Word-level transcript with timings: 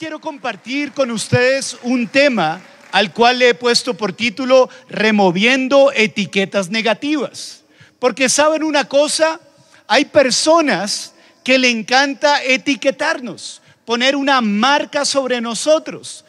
quiero 0.00 0.18
compartir 0.18 0.92
con 0.92 1.10
ustedes 1.10 1.76
un 1.82 2.08
tema 2.08 2.62
al 2.90 3.12
cual 3.12 3.38
le 3.38 3.50
he 3.50 3.54
puesto 3.54 3.92
por 3.92 4.14
título 4.14 4.70
Removiendo 4.88 5.92
etiquetas 5.94 6.70
negativas. 6.70 7.64
Porque 7.98 8.30
saben 8.30 8.64
una 8.64 8.88
cosa, 8.88 9.38
hay 9.86 10.06
personas 10.06 11.12
que 11.44 11.58
le 11.58 11.68
encanta 11.68 12.42
etiquetarnos, 12.42 13.60
poner 13.84 14.16
una 14.16 14.40
marca 14.40 15.04
sobre 15.04 15.42
nosotros. 15.42 16.24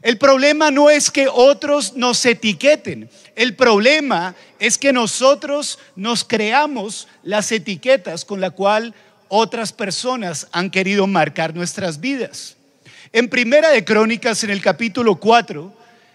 El 0.00 0.16
problema 0.16 0.70
no 0.70 0.88
es 0.88 1.10
que 1.10 1.28
otros 1.30 1.92
nos 1.96 2.24
etiqueten, 2.24 3.10
el 3.36 3.54
problema 3.54 4.34
es 4.58 4.78
que 4.78 4.94
nosotros 4.94 5.78
nos 5.94 6.24
creamos 6.24 7.06
las 7.22 7.52
etiquetas 7.52 8.24
con 8.24 8.40
la 8.40 8.50
cual 8.50 8.94
otras 9.28 9.74
personas 9.74 10.48
han 10.52 10.70
querido 10.70 11.06
marcar 11.06 11.54
nuestras 11.54 12.00
vidas. 12.00 12.56
En 13.12 13.28
Primera 13.28 13.70
de 13.70 13.84
Crónicas, 13.84 14.44
en 14.44 14.50
el 14.50 14.62
capítulo 14.62 15.16
4, 15.16 15.72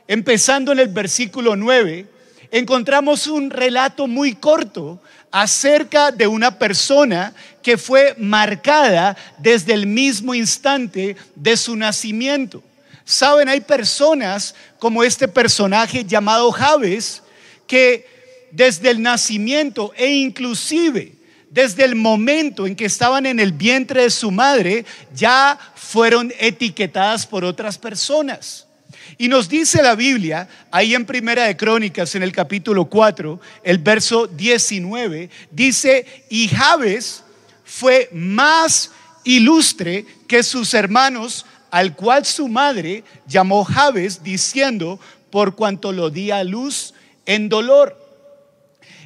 empezando 0.08 0.72
en 0.72 0.80
el 0.80 0.88
versículo 0.88 1.58
9, 1.58 2.06
encontramos 2.52 3.28
un 3.28 3.50
relato 3.50 4.08
muy 4.08 4.36
corto 4.36 5.02
acerca 5.30 6.12
de 6.12 6.26
una 6.26 6.58
persona 6.58 7.34
que 7.62 7.78
fue 7.78 8.16
marcada 8.18 9.18
desde 9.40 9.74
el 9.74 9.88
mismo 9.88 10.34
instante 10.34 11.18
de 11.36 11.58
su 11.58 11.76
nacimiento. 11.76 12.64
Saben, 13.04 13.50
hay 13.50 13.60
personas 13.60 14.56
como 14.80 15.04
este 15.04 15.28
personaje 15.28 16.06
llamado 16.06 16.50
Javes 16.54 17.22
que 17.68 18.08
desde 18.52 18.90
el 18.90 19.02
nacimiento 19.02 19.92
e 19.98 20.14
inclusive 20.14 21.12
desde 21.56 21.86
el 21.86 21.96
momento 21.96 22.68
en 22.68 22.76
que 22.76 22.84
estaban 22.84 23.26
en 23.26 23.40
el 23.40 23.54
vientre 23.54 24.04
de 24.04 24.10
su 24.10 24.30
madre 24.30 24.86
ya 25.14 25.58
fueron 25.96 26.34
etiquetadas 26.40 27.26
por 27.26 27.46
otras 27.46 27.78
personas. 27.78 28.68
Y 29.18 29.30
nos 29.30 29.48
dice 29.48 29.82
la 29.82 29.96
Biblia, 29.96 30.46
ahí 30.70 30.94
en 30.94 31.06
Primera 31.06 31.46
de 31.46 31.56
Crónicas, 31.56 32.16
en 32.16 32.24
el 32.24 32.34
capítulo 32.34 32.84
4, 32.84 33.40
el 33.64 33.78
verso 33.78 34.28
19, 34.28 35.30
dice, 35.52 36.06
y 36.28 36.50
Javes 36.50 37.24
fue 37.64 38.10
más 38.12 38.92
ilustre 39.24 40.06
que 40.28 40.44
sus 40.44 40.74
hermanos, 40.74 41.46
al 41.72 41.96
cual 41.96 42.26
su 42.26 42.50
madre 42.50 43.06
llamó 43.26 43.64
Javes, 43.64 44.22
diciendo, 44.22 45.00
por 45.30 45.56
cuanto 45.56 45.94
lo 45.94 46.10
di 46.10 46.30
a 46.30 46.44
luz 46.44 46.94
en 47.26 47.48
dolor. 47.48 47.98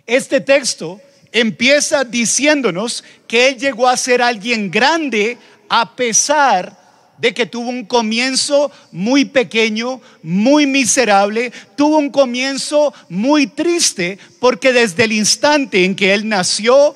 Este 0.07 0.41
texto 0.41 0.99
empieza 1.31 2.03
diciéndonos 2.03 3.03
que 3.27 3.49
él 3.49 3.59
llegó 3.59 3.87
a 3.87 3.95
ser 3.95 4.23
alguien 4.23 4.71
grande 4.71 5.37
a 5.69 5.95
pesar 5.95 6.77
de 7.19 7.33
que 7.33 7.45
tuvo 7.45 7.69
un 7.69 7.85
comienzo 7.85 8.71
muy 8.91 9.25
pequeño, 9.25 10.01
muy 10.23 10.65
miserable, 10.65 11.51
tuvo 11.75 11.97
un 11.97 12.09
comienzo 12.09 12.93
muy 13.09 13.45
triste, 13.47 14.17
porque 14.39 14.71
desde 14.71 15.03
el 15.03 15.11
instante 15.11 15.83
en 15.83 15.95
que 15.95 16.13
él 16.13 16.27
nació 16.27 16.95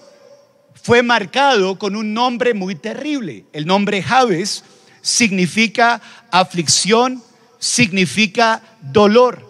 fue 0.81 1.03
marcado 1.03 1.77
con 1.77 1.95
un 1.95 2.13
nombre 2.13 2.53
muy 2.53 2.75
terrible. 2.75 3.45
El 3.53 3.65
nombre 3.65 4.01
Javes 4.01 4.63
significa 5.01 6.01
aflicción, 6.31 7.21
significa 7.59 8.61
dolor. 8.81 9.49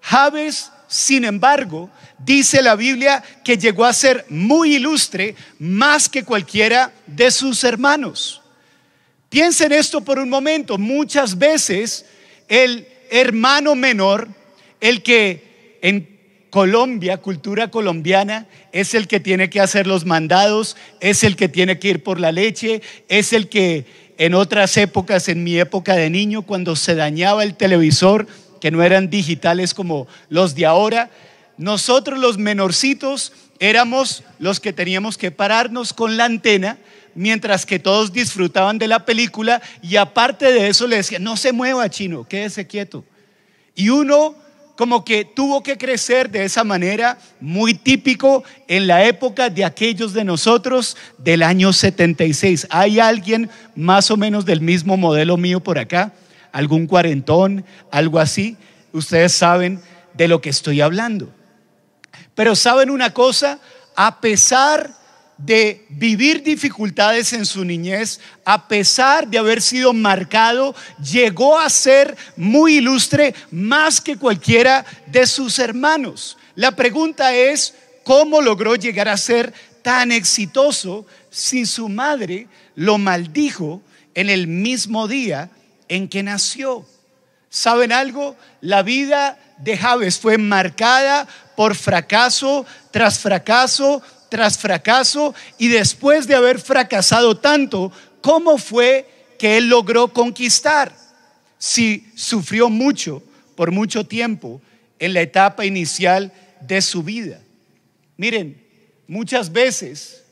Javes, 0.00 0.70
sin 0.86 1.24
embargo, 1.24 1.90
dice 2.18 2.62
la 2.62 2.76
Biblia 2.76 3.22
que 3.44 3.56
llegó 3.56 3.84
a 3.84 3.92
ser 3.92 4.26
muy 4.28 4.76
ilustre 4.76 5.34
más 5.58 6.08
que 6.08 6.24
cualquiera 6.24 6.92
de 7.06 7.30
sus 7.30 7.64
hermanos. 7.64 8.42
Piensen 9.28 9.72
esto 9.72 10.00
por 10.00 10.18
un 10.18 10.28
momento. 10.28 10.78
Muchas 10.78 11.36
veces 11.38 12.06
el 12.48 12.86
hermano 13.10 13.74
menor, 13.74 14.28
el 14.80 15.02
que 15.02 15.78
en 15.82 16.18
Colombia, 16.50 17.18
cultura 17.18 17.70
colombiana, 17.70 18.46
es 18.72 18.94
el 18.94 19.06
que 19.06 19.20
tiene 19.20 19.50
que 19.50 19.60
hacer 19.60 19.86
los 19.86 20.06
mandados, 20.06 20.76
es 21.00 21.24
el 21.24 21.36
que 21.36 21.48
tiene 21.48 21.78
que 21.78 21.88
ir 21.88 22.02
por 22.02 22.18
la 22.18 22.32
leche, 22.32 22.80
es 23.08 23.32
el 23.32 23.48
que 23.48 23.84
en 24.16 24.34
otras 24.34 24.76
épocas, 24.76 25.28
en 25.28 25.44
mi 25.44 25.58
época 25.58 25.94
de 25.94 26.10
niño, 26.10 26.42
cuando 26.42 26.74
se 26.74 26.94
dañaba 26.94 27.44
el 27.44 27.54
televisor, 27.54 28.26
que 28.60 28.70
no 28.70 28.82
eran 28.82 29.10
digitales 29.10 29.74
como 29.74 30.08
los 30.28 30.54
de 30.54 30.66
ahora, 30.66 31.10
nosotros 31.58 32.18
los 32.18 32.38
menorcitos 32.38 33.32
éramos 33.58 34.22
los 34.38 34.60
que 34.60 34.72
teníamos 34.72 35.18
que 35.18 35.30
pararnos 35.30 35.92
con 35.92 36.16
la 36.16 36.24
antena 36.24 36.78
mientras 37.14 37.66
que 37.66 37.80
todos 37.80 38.12
disfrutaban 38.12 38.78
de 38.78 38.86
la 38.86 39.04
película 39.04 39.60
y 39.82 39.96
aparte 39.96 40.52
de 40.52 40.68
eso 40.68 40.86
le 40.86 40.96
decían, 40.96 41.24
no 41.24 41.36
se 41.36 41.52
mueva 41.52 41.90
chino, 41.90 42.26
quédese 42.28 42.66
quieto. 42.66 43.04
Y 43.74 43.88
uno 43.88 44.36
como 44.76 45.04
que 45.04 45.24
tuvo 45.24 45.64
que 45.64 45.76
crecer 45.76 46.30
de 46.30 46.44
esa 46.44 46.62
manera, 46.62 47.18
muy 47.40 47.74
típico 47.74 48.44
en 48.68 48.86
la 48.86 49.04
época 49.04 49.50
de 49.50 49.64
aquellos 49.64 50.12
de 50.12 50.22
nosotros 50.22 50.96
del 51.18 51.42
año 51.42 51.72
76. 51.72 52.68
¿Hay 52.70 53.00
alguien 53.00 53.50
más 53.74 54.12
o 54.12 54.16
menos 54.16 54.44
del 54.44 54.60
mismo 54.60 54.96
modelo 54.96 55.36
mío 55.36 55.58
por 55.58 55.80
acá? 55.80 56.12
¿Algún 56.52 56.86
cuarentón? 56.86 57.64
¿Algo 57.90 58.20
así? 58.20 58.56
Ustedes 58.92 59.32
saben 59.32 59.80
de 60.14 60.28
lo 60.28 60.40
que 60.40 60.50
estoy 60.50 60.80
hablando. 60.80 61.28
Pero 62.34 62.54
saben 62.54 62.90
una 62.90 63.12
cosa, 63.12 63.58
a 63.96 64.20
pesar 64.20 64.98
de 65.38 65.86
vivir 65.88 66.42
dificultades 66.42 67.32
en 67.32 67.46
su 67.46 67.64
niñez, 67.64 68.20
a 68.44 68.66
pesar 68.66 69.28
de 69.28 69.38
haber 69.38 69.62
sido 69.62 69.92
marcado, 69.92 70.74
llegó 71.00 71.58
a 71.58 71.70
ser 71.70 72.16
muy 72.36 72.78
ilustre 72.78 73.34
más 73.52 74.00
que 74.00 74.16
cualquiera 74.16 74.84
de 75.06 75.26
sus 75.26 75.60
hermanos. 75.60 76.36
La 76.56 76.72
pregunta 76.72 77.34
es, 77.34 77.74
¿cómo 78.02 78.40
logró 78.40 78.74
llegar 78.74 79.08
a 79.08 79.16
ser 79.16 79.54
tan 79.82 80.10
exitoso 80.10 81.06
si 81.30 81.66
su 81.66 81.88
madre 81.88 82.48
lo 82.74 82.98
maldijo 82.98 83.80
en 84.14 84.30
el 84.30 84.48
mismo 84.48 85.06
día 85.06 85.50
en 85.88 86.08
que 86.08 86.24
nació? 86.24 86.84
¿Saben 87.48 87.92
algo? 87.92 88.36
La 88.60 88.82
vida 88.82 89.38
de 89.58 89.76
Javes 89.76 90.18
fue 90.18 90.36
marcada 90.36 91.28
por 91.58 91.74
fracaso 91.74 92.64
tras 92.92 93.18
fracaso 93.18 94.00
tras 94.28 94.56
fracaso 94.56 95.34
y 95.58 95.66
después 95.66 96.28
de 96.28 96.36
haber 96.36 96.60
fracasado 96.60 97.36
tanto, 97.36 97.90
¿cómo 98.20 98.58
fue 98.58 99.10
que 99.40 99.56
él 99.56 99.68
logró 99.68 100.12
conquistar? 100.12 100.94
Si 101.58 102.12
sufrió 102.14 102.68
mucho 102.68 103.24
por 103.56 103.72
mucho 103.72 104.06
tiempo 104.06 104.62
en 105.00 105.14
la 105.14 105.22
etapa 105.22 105.66
inicial 105.66 106.32
de 106.60 106.80
su 106.80 107.02
vida. 107.02 107.40
Miren, 108.16 108.64
muchas 109.08 109.50
veces 109.50 110.22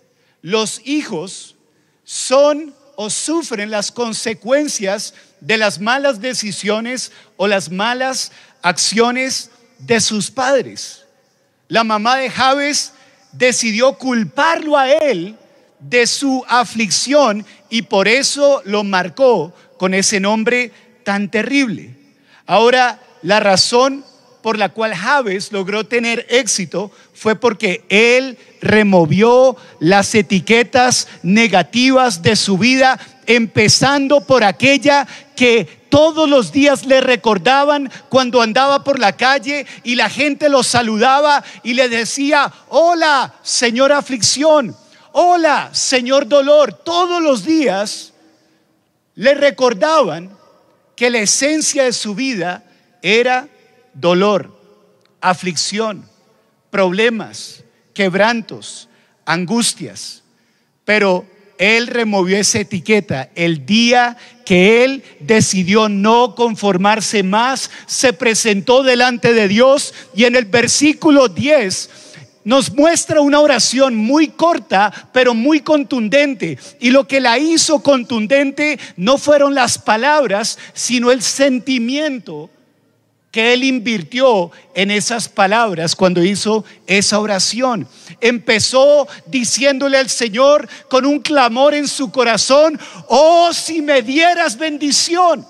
los 0.43 0.81
hijos 0.85 1.57
son 2.05 2.73
o 2.95 3.11
sufren 3.11 3.73
las 3.73 3.91
consecuencias 3.91 5.13
de 5.41 5.59
las 5.59 5.81
malas 5.81 6.21
decisiones 6.21 7.11
o 7.37 7.49
las 7.49 7.69
malas 7.69 8.31
acciones 8.63 9.51
de 9.81 10.01
sus 10.01 10.31
padres. 10.31 11.06
La 11.69 11.85
mamá 11.85 12.17
de 12.17 12.31
Javes 12.31 12.93
decidió 13.33 13.95
culparlo 13.95 14.77
a 14.77 14.91
él 14.91 15.37
de 15.81 16.07
su 16.07 16.45
aflicción 16.49 17.45
y 17.69 17.83
por 17.83 18.09
eso 18.09 18.63
lo 18.65 18.85
marcó 18.85 19.53
con 19.79 19.95
ese 19.95 20.21
nombre 20.21 20.73
tan 21.05 21.31
terrible. 21.31 21.95
Ahora, 22.47 23.01
la 23.23 23.41
razón 23.41 24.05
por 24.43 24.59
la 24.59 24.69
cual 24.69 24.95
Javes 24.95 25.51
logró 25.51 25.87
tener 25.87 26.25
éxito 26.31 26.93
fue 27.13 27.35
porque 27.35 27.85
él 27.89 28.39
removió 28.61 29.57
las 29.81 30.15
etiquetas 30.15 31.09
negativas 31.25 32.23
de 32.23 32.37
su 32.37 32.57
vida, 32.57 32.99
empezando 33.27 34.21
por 34.21 34.45
aquella 34.45 35.07
que 35.35 35.67
todos 35.89 36.29
los 36.29 36.53
días 36.53 36.87
le 36.87 37.01
recordaban 37.01 37.91
cuando 38.09 38.43
andaba 38.43 38.85
por 38.85 38.99
la 38.99 39.17
calle 39.17 39.67
y 39.85 39.95
la 39.95 40.11
gente 40.11 40.49
lo 40.49 40.63
saludaba 40.63 41.45
y 41.63 41.75
le 41.75 41.89
decía, 41.89 42.53
hola, 42.69 43.35
señor 43.43 43.93
aflicción, 43.93 44.77
hola, 45.13 45.71
señor 45.73 46.29
dolor. 46.29 46.73
Todos 46.73 47.23
los 47.23 47.45
días 47.45 48.13
le 49.15 49.35
recordaban 49.35 50.37
que 50.95 51.11
la 51.11 51.19
esencia 51.19 51.85
de 51.85 51.93
su 51.93 52.15
vida 52.15 52.65
era 53.03 53.49
dolor, 53.93 54.59
aflicción, 55.21 56.09
problemas, 56.71 57.65
quebrantos, 57.95 58.89
angustias. 59.25 60.23
Pero 60.85 61.27
él 61.59 61.87
removió 61.87 62.37
esa 62.37 62.61
etiqueta 62.61 63.31
el 63.35 63.67
día 63.67 64.17
que 64.45 64.85
él 64.85 65.03
decidió 65.21 65.89
no 65.89 66.35
conformarse 66.35 67.23
más, 67.23 67.71
se 67.87 68.13
presentó 68.13 68.83
delante 68.83 69.35
de 69.35 69.49
Dios 69.49 69.93
y 70.15 70.25
en 70.25 70.37
el 70.37 70.45
versículo 70.45 71.29
10 71.29 71.91
nos 72.45 72.73
muestra 72.73 73.21
una 73.21 73.41
oración 73.41 73.97
muy 73.97 74.29
corta, 74.29 75.11
pero 75.13 75.35
muy 75.35 75.61
contundente. 75.61 76.59
Y 76.79 76.91
lo 76.91 77.09
que 77.09 77.21
la 77.21 77.41
hizo 77.41 77.81
contundente 77.81 78.79
no 78.97 79.19
fueron 79.19 79.57
las 79.57 79.79
palabras, 79.79 80.57
sino 80.73 81.11
el 81.11 81.23
sentimiento 81.23 82.49
que 83.37 83.53
él 83.53 83.65
invirtió 83.65 84.51
en 84.75 84.91
esas 84.91 85.29
palabras 85.29 85.95
cuando 85.95 86.25
hizo 86.25 86.65
esa 86.87 87.21
oración. 87.21 87.87
Empezó 88.19 89.07
diciéndole 89.27 89.99
al 89.99 90.09
Señor 90.09 90.67
con 90.89 91.05
un 91.05 91.21
clamor 91.21 91.75
en 91.75 91.87
su 91.87 92.11
corazón, 92.11 92.81
oh 93.09 93.53
si 93.53 93.83
me 93.83 94.01
dieras 94.01 94.57
bendición. 94.57 95.47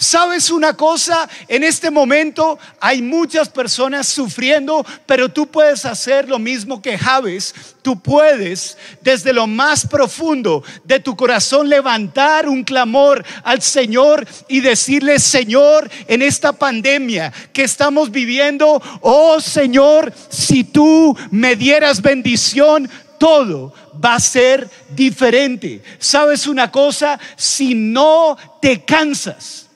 ¿Sabes 0.00 0.50
una 0.50 0.72
cosa? 0.78 1.28
En 1.46 1.62
este 1.62 1.90
momento 1.90 2.58
hay 2.80 3.02
muchas 3.02 3.50
personas 3.50 4.06
sufriendo, 4.08 4.82
pero 5.04 5.28
tú 5.28 5.46
puedes 5.46 5.84
hacer 5.84 6.26
lo 6.26 6.38
mismo 6.38 6.80
que 6.80 6.96
Javes. 6.96 7.54
Tú 7.82 8.00
puedes 8.00 8.78
desde 9.02 9.34
lo 9.34 9.46
más 9.46 9.86
profundo 9.86 10.64
de 10.84 11.00
tu 11.00 11.14
corazón 11.14 11.68
levantar 11.68 12.48
un 12.48 12.64
clamor 12.64 13.22
al 13.44 13.60
Señor 13.60 14.26
y 14.48 14.60
decirle, 14.60 15.18
Señor, 15.18 15.90
en 16.08 16.22
esta 16.22 16.54
pandemia 16.54 17.30
que 17.52 17.64
estamos 17.64 18.10
viviendo, 18.10 18.80
oh 19.02 19.38
Señor, 19.38 20.14
si 20.30 20.64
tú 20.64 21.14
me 21.30 21.56
dieras 21.56 22.00
bendición, 22.00 22.88
todo 23.18 23.74
va 24.02 24.14
a 24.14 24.20
ser 24.20 24.66
diferente. 24.88 25.82
¿Sabes 25.98 26.46
una 26.46 26.72
cosa? 26.72 27.20
Si 27.36 27.74
no 27.74 28.38
te 28.62 28.82
cansas, 28.82 29.66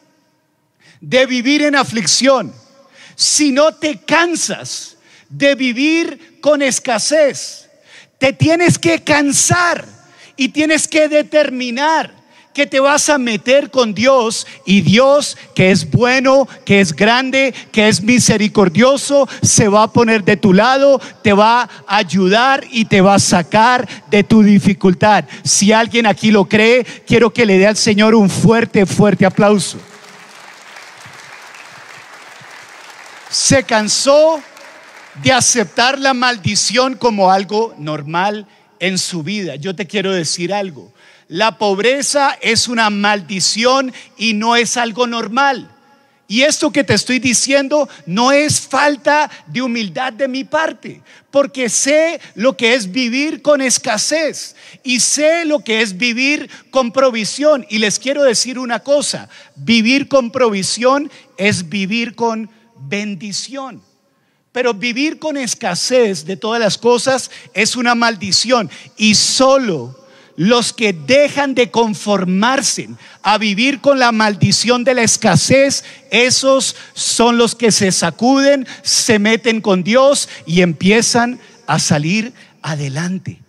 de 1.09 1.27
vivir 1.27 1.63
en 1.63 1.77
aflicción, 1.77 2.53
si 3.15 3.53
no 3.53 3.75
te 3.75 3.99
cansas 3.99 4.97
de 5.29 5.55
vivir 5.55 6.39
con 6.41 6.63
escasez, 6.63 7.69
te 8.19 8.33
tienes 8.33 8.79
que 8.79 9.03
cansar 9.03 9.85
y 10.37 10.49
tienes 10.49 10.89
que 10.89 11.09
determinar 11.09 12.25
que 12.55 12.67
te 12.67 12.79
vas 12.79 13.11
a 13.11 13.19
meter 13.19 13.71
con 13.71 13.95
Dios 13.95 14.47
y 14.65 14.81
Dios 14.81 15.37
que 15.55 15.73
es 15.73 15.91
bueno, 15.91 16.49
que 16.65 16.81
es 16.81 16.95
grande, 16.95 17.53
que 17.73 17.89
es 17.89 18.01
misericordioso, 18.03 19.29
se 19.43 19.69
va 19.69 19.83
a 19.83 19.93
poner 19.93 20.25
de 20.25 20.37
tu 20.37 20.53
lado, 20.53 21.01
te 21.23 21.33
va 21.33 21.63
a 21.63 21.97
ayudar 21.97 22.65
y 22.71 22.85
te 22.85 23.01
va 23.01 23.17
a 23.17 23.19
sacar 23.19 23.87
de 24.09 24.23
tu 24.23 24.43
dificultad. 24.43 25.25
Si 25.43 25.73
alguien 25.73 26.07
aquí 26.07 26.31
lo 26.31 26.45
cree, 26.45 26.85
quiero 27.07 27.31
que 27.31 27.45
le 27.45 27.59
dé 27.59 27.67
al 27.67 27.77
Señor 27.77 28.15
un 28.15 28.31
fuerte, 28.31 28.87
fuerte 28.87 29.27
aplauso. 29.27 29.79
Se 33.31 33.65
cansó 33.65 34.43
de 35.23 35.33
aceptar 35.33 35.99
la 35.99 36.15
maldición 36.15 36.97
como 36.97 37.31
algo 37.31 37.75
normal 37.79 38.47
en 38.81 38.99
su 38.99 39.23
vida. 39.23 39.57
Yo 39.57 39.75
te 39.75 39.87
quiero 39.87 40.13
decir 40.13 40.53
algo. 40.53 40.93
La 41.29 41.57
pobreza 41.59 42.37
es 42.43 42.69
una 42.69 42.91
maldición 42.91 43.93
y 44.17 44.35
no 44.35 44.57
es 44.57 44.77
algo 44.77 45.07
normal. 45.07 45.71
Y 46.27 46.43
esto 46.43 46.73
que 46.73 46.85
te 46.85 46.95
estoy 46.95 47.19
diciendo 47.19 47.89
no 48.07 48.33
es 48.33 48.61
falta 48.61 49.31
de 49.47 49.61
humildad 49.61 50.13
de 50.13 50.27
mi 50.27 50.45
parte, 50.45 51.03
porque 51.31 51.69
sé 51.69 52.19
lo 52.35 52.57
que 52.57 52.75
es 52.75 52.91
vivir 52.91 53.43
con 53.43 53.61
escasez 53.61 54.57
y 54.83 55.01
sé 55.01 55.45
lo 55.45 55.61
que 55.61 55.83
es 55.83 55.99
vivir 55.99 56.49
con 56.71 56.93
provisión. 56.93 57.67
Y 57.69 57.79
les 57.79 57.99
quiero 57.99 58.23
decir 58.23 58.59
una 58.59 58.81
cosa, 58.81 59.29
vivir 59.55 60.09
con 60.09 60.31
provisión 60.31 61.11
es 61.37 61.69
vivir 61.69 62.15
con 62.15 62.51
bendición. 62.77 63.83
Pero 64.53 64.73
vivir 64.73 65.19
con 65.19 65.37
escasez 65.37 66.25
de 66.25 66.37
todas 66.37 66.61
las 66.61 66.79
cosas 66.79 67.31
es 67.55 67.75
una 67.75 67.95
maldición. 67.95 68.71
Y 68.97 69.17
solo 69.17 69.99
los 70.37 70.73
que 70.73 70.93
dejan 70.93 71.55
de 71.55 71.71
conformarse 71.71 72.89
a 73.23 73.39
vivir 73.39 73.81
con 73.81 73.99
la 73.99 74.13
maldición 74.13 74.85
de 74.85 74.95
la 74.95 75.03
escasez, 75.03 75.85
esos 76.11 76.77
son 76.95 77.37
los 77.37 77.55
que 77.55 77.73
se 77.73 77.91
sacuden, 77.93 78.67
se 78.83 79.19
meten 79.19 79.61
con 79.61 79.83
Dios 79.83 80.29
y 80.47 80.63
empiezan 80.63 81.41
a 81.67 81.79
salir 81.79 82.33
adelante. 82.63 83.41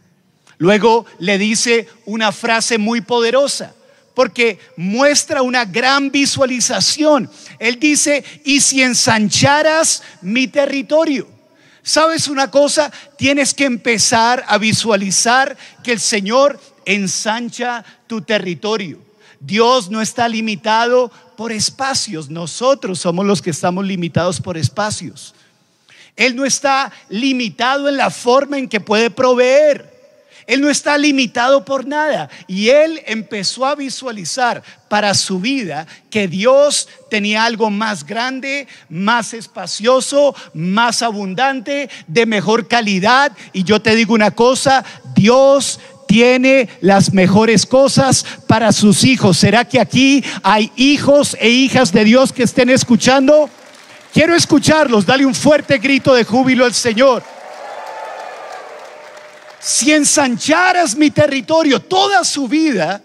Luego 0.57 1.05
le 1.19 1.37
dice 1.37 1.87
una 2.05 2.31
frase 2.31 2.77
muy 2.77 3.01
poderosa 3.01 3.75
porque 4.15 4.57
muestra 4.77 5.41
una 5.41 5.65
gran 5.65 6.09
visualización. 6.09 7.29
Él 7.59 7.79
dice, 7.79 8.23
y 8.43 8.61
si 8.61 8.81
ensancharas 8.81 10.01
mi 10.21 10.47
territorio. 10.47 11.27
¿Sabes 11.83 12.27
una 12.27 12.49
cosa? 12.49 12.91
Tienes 13.17 13.53
que 13.53 13.65
empezar 13.65 14.43
a 14.47 14.57
visualizar 14.57 15.55
que 15.83 15.91
el 15.91 15.99
Señor 15.99 16.59
ensancha 16.85 17.85
tu 18.07 18.21
territorio. 18.21 18.99
Dios 19.39 19.91
no 19.91 20.01
está 20.01 20.27
limitado 20.27 21.11
por 21.37 21.51
espacios, 21.51 22.29
nosotros 22.29 22.99
somos 22.99 23.25
los 23.25 23.41
que 23.41 23.51
estamos 23.51 23.85
limitados 23.85 24.41
por 24.41 24.57
espacios. 24.57 25.35
Él 26.15 26.35
no 26.35 26.45
está 26.45 26.91
limitado 27.09 27.89
en 27.89 27.97
la 27.97 28.09
forma 28.09 28.57
en 28.57 28.69
que 28.69 28.79
puede 28.79 29.11
proveer. 29.11 29.94
Él 30.47 30.61
no 30.61 30.69
está 30.69 30.97
limitado 30.97 31.65
por 31.65 31.87
nada. 31.87 32.29
Y 32.47 32.69
él 32.69 33.01
empezó 33.07 33.65
a 33.65 33.75
visualizar 33.75 34.61
para 34.87 35.13
su 35.15 35.39
vida 35.39 35.87
que 36.09 36.27
Dios 36.27 36.87
tenía 37.09 37.45
algo 37.45 37.69
más 37.71 38.05
grande, 38.05 38.67
más 38.89 39.33
espacioso, 39.33 40.35
más 40.53 41.01
abundante, 41.01 41.89
de 42.07 42.25
mejor 42.25 42.67
calidad. 42.67 43.31
Y 43.53 43.63
yo 43.63 43.81
te 43.81 43.95
digo 43.95 44.13
una 44.13 44.31
cosa, 44.31 44.85
Dios 45.15 45.79
tiene 46.07 46.69
las 46.81 47.11
mejores 47.11 47.65
cosas 47.65 48.23
para 48.47 48.71
sus 48.71 49.03
hijos. 49.03 49.37
¿Será 49.37 49.65
que 49.65 49.79
aquí 49.79 50.23
hay 50.43 50.71
hijos 50.75 51.35
e 51.39 51.49
hijas 51.49 51.91
de 51.91 52.03
Dios 52.03 52.31
que 52.31 52.43
estén 52.43 52.69
escuchando? 52.69 53.49
Quiero 54.13 54.35
escucharlos. 54.35 55.07
Dale 55.07 55.25
un 55.25 55.33
fuerte 55.33 55.79
grito 55.79 56.13
de 56.13 56.23
júbilo 56.23 56.65
al 56.65 56.73
Señor 56.75 57.23
si 59.65 59.91
ensancharas 59.91 60.95
mi 60.95 61.09
territorio 61.09 61.79
toda 61.79 62.23
su 62.23 62.47
vida, 62.47 63.01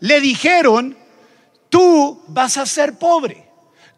le 0.00 0.20
dijeron, 0.20 0.96
tú 1.68 2.20
vas 2.26 2.56
a 2.56 2.66
ser 2.66 2.98
pobre, 2.98 3.46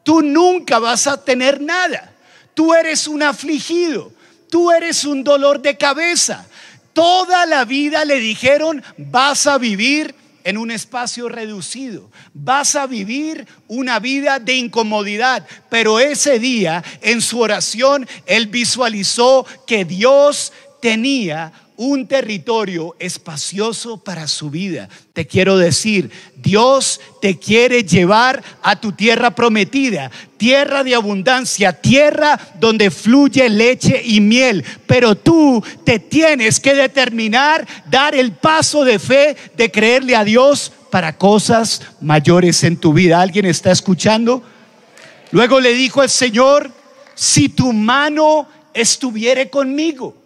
tú 0.03 0.21
nunca 0.21 0.79
vas 0.79 1.07
a 1.07 1.25
tener 1.25 1.59
nada, 1.63 2.13
tú 2.53 2.75
eres 2.75 3.09
un 3.09 3.23
afligido, 3.23 4.13
tú 4.51 4.71
eres 4.71 5.07
un 5.07 5.25
dolor 5.25 5.63
de 5.63 5.79
cabeza. 5.79 6.47
Toda 6.93 7.47
la 7.47 7.65
vida 7.65 8.05
le 8.05 8.21
dijeron, 8.21 8.85
vas 8.99 9.47
a 9.47 9.57
vivir 9.57 10.15
en 10.45 10.59
un 10.59 10.71
espacio 10.71 11.31
reducido. 11.31 12.11
Vas 12.35 12.77
a 12.77 12.87
vivir 12.87 13.47
una 13.69 14.01
vida 14.01 14.39
de 14.39 14.57
incomodidad. 14.57 15.47
Pero 15.71 15.99
ese 15.99 16.39
día, 16.39 16.85
en 17.01 17.23
su 17.23 17.41
oración, 17.41 18.07
él 18.27 18.49
visualizó 18.49 19.47
que 19.67 19.87
Dios 19.87 20.53
tenía 20.83 21.53
un 21.77 22.07
territorio 22.07 22.95
espacioso 22.99 23.97
para 23.97 24.29
su 24.29 24.51
vida. 24.51 24.89
Te 25.13 25.27
quiero 25.27 25.57
decir, 25.57 26.11
Dios 26.37 27.01
te 27.21 27.39
quiere 27.39 27.85
llevar 27.85 28.43
a 28.63 28.81
tu 28.81 28.93
tierra 28.93 29.35
prometida, 29.35 30.11
tierra 30.37 30.85
de 30.85 30.95
abundancia, 30.95 31.73
tierra 31.73 32.39
donde 32.61 32.91
fluye 32.91 33.49
leche 33.49 34.01
y 34.05 34.21
miel. 34.21 34.65
Pero 34.87 35.15
tú 35.15 35.63
te 35.85 35.99
tienes 35.99 36.61
que 36.61 36.75
determinar, 36.75 37.67
dar 37.91 38.15
el 38.15 38.33
paso 38.33 38.85
de 38.85 38.99
fe, 38.99 39.37
de 39.57 39.71
creerle 39.71 40.17
a 40.17 40.25
Dios 40.25 40.73
para 40.91 41.17
cosas 41.17 41.83
mayores 42.01 42.63
en 42.65 42.77
tu 42.77 42.93
vida. 42.93 43.21
¿Alguien 43.21 43.47
está 43.47 43.71
escuchando? 43.71 44.43
Luego 45.31 45.61
le 45.61 45.73
dijo 45.73 46.01
al 46.01 46.11
Señor, 46.11 46.71
si 47.15 47.49
tu 47.49 47.73
mano 47.73 48.49
estuviere 48.75 49.49
conmigo 49.49 50.22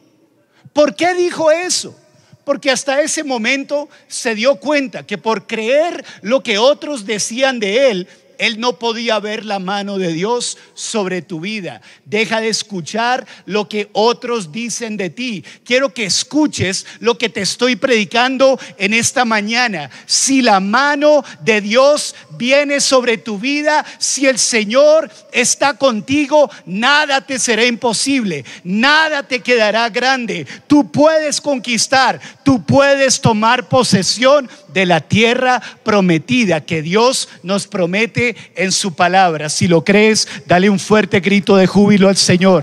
¿Por 0.76 0.94
qué 0.94 1.14
dijo 1.14 1.50
eso? 1.50 1.96
Porque 2.44 2.70
hasta 2.70 3.00
ese 3.00 3.24
momento 3.24 3.88
se 4.08 4.34
dio 4.34 4.56
cuenta 4.56 5.06
que 5.06 5.16
por 5.16 5.46
creer 5.46 6.04
lo 6.20 6.42
que 6.42 6.58
otros 6.58 7.06
decían 7.06 7.58
de 7.58 7.90
él, 7.90 8.08
él 8.38 8.60
no 8.60 8.78
podía 8.78 9.18
ver 9.20 9.44
la 9.44 9.58
mano 9.58 9.98
de 9.98 10.12
Dios 10.12 10.58
sobre 10.74 11.22
tu 11.22 11.40
vida. 11.40 11.80
Deja 12.04 12.40
de 12.40 12.48
escuchar 12.48 13.26
lo 13.44 13.68
que 13.68 13.88
otros 13.92 14.52
dicen 14.52 14.96
de 14.96 15.10
ti. 15.10 15.44
Quiero 15.64 15.92
que 15.92 16.04
escuches 16.04 16.86
lo 17.00 17.18
que 17.18 17.28
te 17.28 17.42
estoy 17.42 17.76
predicando 17.76 18.58
en 18.78 18.94
esta 18.94 19.24
mañana. 19.24 19.90
Si 20.06 20.42
la 20.42 20.60
mano 20.60 21.24
de 21.42 21.60
Dios 21.60 22.14
viene 22.36 22.80
sobre 22.80 23.18
tu 23.18 23.38
vida, 23.38 23.84
si 23.98 24.26
el 24.26 24.38
Señor 24.38 25.10
está 25.32 25.74
contigo, 25.74 26.50
nada 26.64 27.20
te 27.20 27.38
será 27.38 27.64
imposible, 27.64 28.44
nada 28.64 29.22
te 29.22 29.40
quedará 29.40 29.88
grande. 29.90 30.46
Tú 30.66 30.90
puedes 30.90 31.40
conquistar, 31.40 32.20
tú 32.44 32.64
puedes 32.64 33.20
tomar 33.20 33.68
posesión 33.68 34.48
de 34.76 34.84
la 34.84 35.00
tierra 35.00 35.62
prometida 35.84 36.60
que 36.60 36.82
Dios 36.82 37.30
nos 37.42 37.66
promete 37.66 38.36
en 38.54 38.72
su 38.72 38.92
palabra. 38.94 39.48
Si 39.48 39.68
lo 39.68 39.82
crees, 39.82 40.28
dale 40.44 40.68
un 40.68 40.78
fuerte 40.78 41.20
grito 41.20 41.56
de 41.56 41.66
júbilo 41.66 42.10
al 42.10 42.16
Señor. 42.18 42.62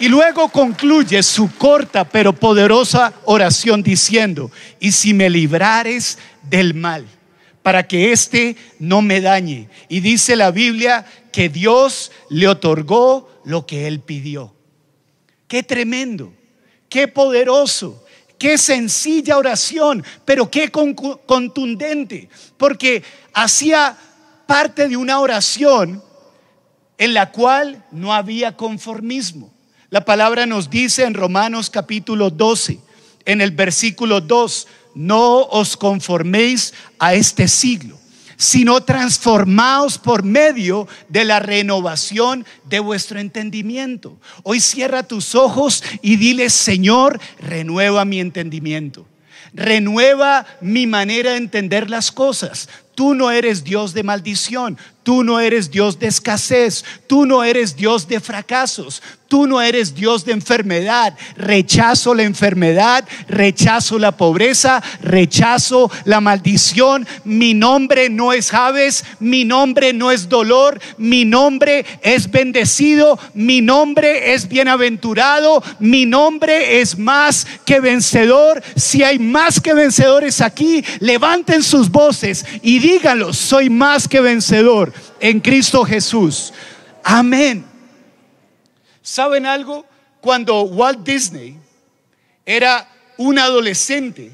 Y 0.00 0.08
luego 0.08 0.48
concluye 0.48 1.22
su 1.22 1.48
corta 1.54 2.02
pero 2.02 2.32
poderosa 2.32 3.12
oración 3.24 3.84
diciendo, 3.84 4.50
y 4.80 4.90
si 4.90 5.14
me 5.14 5.30
librares 5.30 6.18
del 6.50 6.74
mal, 6.74 7.06
para 7.62 7.86
que 7.86 8.10
éste 8.10 8.56
no 8.80 9.00
me 9.00 9.20
dañe. 9.20 9.68
Y 9.88 10.00
dice 10.00 10.34
la 10.34 10.50
Biblia 10.50 11.06
que 11.30 11.50
Dios 11.50 12.10
le 12.28 12.48
otorgó 12.48 13.30
lo 13.44 13.64
que 13.64 13.86
él 13.86 14.00
pidió. 14.00 14.52
Qué 15.46 15.62
tremendo, 15.62 16.32
qué 16.88 17.06
poderoso, 17.06 18.01
qué 18.42 18.58
sencilla 18.58 19.38
oración, 19.38 20.04
pero 20.24 20.50
qué 20.50 20.68
contundente, 20.72 22.28
porque 22.56 23.04
hacía 23.32 23.96
parte 24.48 24.88
de 24.88 24.96
una 24.96 25.20
oración 25.20 26.02
en 26.98 27.14
la 27.14 27.30
cual 27.30 27.84
no 27.92 28.12
había 28.12 28.56
conformismo. 28.56 29.52
La 29.90 30.04
palabra 30.04 30.44
nos 30.44 30.68
dice 30.68 31.04
en 31.04 31.14
Romanos 31.14 31.70
capítulo 31.70 32.30
12, 32.30 32.80
en 33.26 33.40
el 33.42 33.52
versículo 33.52 34.20
2, 34.20 34.66
no 34.96 35.42
os 35.42 35.76
conforméis 35.76 36.74
a 36.98 37.14
este 37.14 37.46
siglo, 37.46 37.96
sino 38.42 38.80
transformaos 38.80 39.98
por 39.98 40.24
medio 40.24 40.88
de 41.08 41.24
la 41.24 41.38
renovación 41.38 42.44
de 42.64 42.80
vuestro 42.80 43.20
entendimiento. 43.20 44.18
Hoy 44.42 44.58
cierra 44.58 45.04
tus 45.04 45.36
ojos 45.36 45.84
y 46.02 46.16
dile, 46.16 46.50
Señor, 46.50 47.20
renueva 47.38 48.04
mi 48.04 48.18
entendimiento. 48.18 49.06
Renueva 49.52 50.44
mi 50.60 50.88
manera 50.88 51.30
de 51.30 51.36
entender 51.36 51.88
las 51.88 52.10
cosas. 52.10 52.68
Tú 52.94 53.14
no 53.14 53.30
eres 53.30 53.64
Dios 53.64 53.94
de 53.94 54.02
maldición, 54.02 54.76
tú 55.02 55.24
no 55.24 55.40
eres 55.40 55.70
Dios 55.70 55.98
de 55.98 56.08
escasez, 56.08 56.84
tú 57.06 57.24
no 57.24 57.42
eres 57.42 57.74
Dios 57.74 58.06
de 58.06 58.20
fracasos, 58.20 59.02
Tú 59.32 59.46
no 59.46 59.62
eres 59.62 59.94
Dios 59.94 60.26
de 60.26 60.32
enfermedad. 60.32 61.16
Rechazo 61.38 62.14
la 62.14 62.22
enfermedad, 62.22 63.08
rechazo 63.28 63.98
la 63.98 64.14
pobreza, 64.14 64.82
rechazo 65.00 65.90
la 66.04 66.20
maldición. 66.20 67.08
Mi 67.24 67.54
nombre 67.54 68.10
no 68.10 68.34
es 68.34 68.50
Javes, 68.50 69.06
mi 69.20 69.46
nombre 69.46 69.94
no 69.94 70.10
es 70.10 70.28
dolor, 70.28 70.78
mi 70.98 71.24
nombre 71.24 71.86
es 72.02 72.30
bendecido, 72.30 73.18
mi 73.32 73.62
nombre 73.62 74.34
es 74.34 74.46
bienaventurado, 74.46 75.64
mi 75.78 76.04
nombre 76.04 76.82
es 76.82 76.98
más 76.98 77.46
que 77.64 77.80
vencedor. 77.80 78.62
Si 78.76 79.02
hay 79.02 79.18
más 79.18 79.60
que 79.62 79.72
vencedores 79.72 80.42
aquí, 80.42 80.84
levanten 81.00 81.62
sus 81.62 81.90
voces 81.90 82.44
y 82.60 82.80
díganlo, 82.82 83.32
soy 83.32 83.70
más 83.70 84.08
que 84.08 84.20
vencedor 84.20 84.92
en 85.20 85.40
Cristo 85.40 85.84
Jesús. 85.84 86.52
Amén. 87.04 87.64
¿Saben 89.00 89.46
algo? 89.46 89.86
Cuando 90.20 90.62
Walt 90.62 91.00
Disney 91.04 91.56
era 92.44 92.88
un 93.16 93.38
adolescente, 93.38 94.32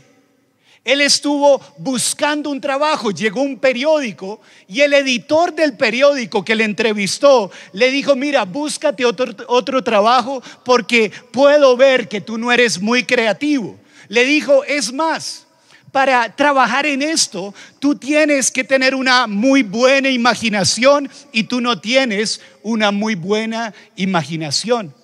él 0.83 1.03
estuvo 1.03 1.61
buscando 1.77 2.49
un 2.49 2.61
trabajo, 2.61 3.11
llegó 3.11 3.43
un 3.43 3.59
periódico 3.59 4.41
y 4.67 4.81
el 4.81 4.95
editor 4.95 5.55
del 5.55 5.77
periódico 5.77 6.43
que 6.43 6.55
le 6.55 6.65
entrevistó 6.65 7.51
le 7.73 7.91
dijo, 7.91 8.17
mira, 8.17 8.45
búscate 8.45 9.05
otro, 9.05 9.35
otro 9.49 9.85
trabajo 9.85 10.43
porque 10.65 11.13
puedo 11.33 11.77
ver 11.77 12.09
que 12.09 12.23
tú 12.23 12.39
no 12.39 12.51
eres 12.51 12.81
muy 12.81 13.05
creativo. 13.05 13.79
Le 14.09 14.25
dijo, 14.25 14.65
es 14.65 14.91
más, 14.91 15.48
para 15.93 16.35
trabajar 16.35 16.87
en 16.87 17.03
esto, 17.03 17.55
tú 17.79 17.95
tienes 17.95 18.51
que 18.51 18.65
tener 18.65 18.95
una 18.95 19.27
muy 19.27 19.63
buena 19.63 20.11
imaginación 20.11 21.09
y 21.33 21.45
tú 21.45 21.61
no 21.61 21.81
tienes 21.81 22.41
una 22.63 22.91
muy 22.91 23.15
buena 23.15 23.73
imaginación. 23.97 24.95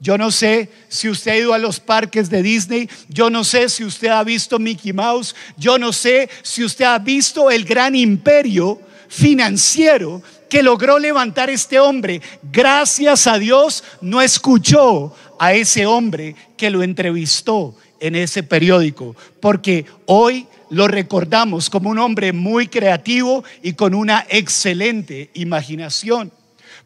Yo 0.00 0.18
no 0.18 0.30
sé 0.30 0.68
si 0.88 1.08
usted 1.08 1.30
ha 1.30 1.36
ido 1.36 1.54
a 1.54 1.58
los 1.58 1.80
parques 1.80 2.28
de 2.28 2.42
Disney, 2.42 2.90
yo 3.08 3.30
no 3.30 3.44
sé 3.44 3.68
si 3.68 3.84
usted 3.84 4.08
ha 4.08 4.24
visto 4.24 4.58
Mickey 4.58 4.92
Mouse, 4.92 5.34
yo 5.56 5.78
no 5.78 5.92
sé 5.92 6.28
si 6.42 6.64
usted 6.64 6.84
ha 6.84 6.98
visto 6.98 7.50
el 7.50 7.64
gran 7.64 7.94
imperio 7.94 8.80
financiero 9.08 10.22
que 10.50 10.62
logró 10.62 10.98
levantar 10.98 11.48
este 11.48 11.78
hombre. 11.78 12.20
Gracias 12.42 13.26
a 13.26 13.38
Dios 13.38 13.84
no 14.00 14.20
escuchó 14.20 15.14
a 15.38 15.54
ese 15.54 15.86
hombre 15.86 16.34
que 16.56 16.70
lo 16.70 16.82
entrevistó 16.82 17.74
en 18.04 18.16
ese 18.16 18.42
periódico, 18.42 19.16
porque 19.40 19.86
hoy 20.04 20.46
lo 20.68 20.88
recordamos 20.88 21.70
como 21.70 21.88
un 21.88 21.98
hombre 21.98 22.34
muy 22.34 22.68
creativo 22.68 23.42
y 23.62 23.72
con 23.72 23.94
una 23.94 24.26
excelente 24.28 25.30
imaginación. 25.32 26.30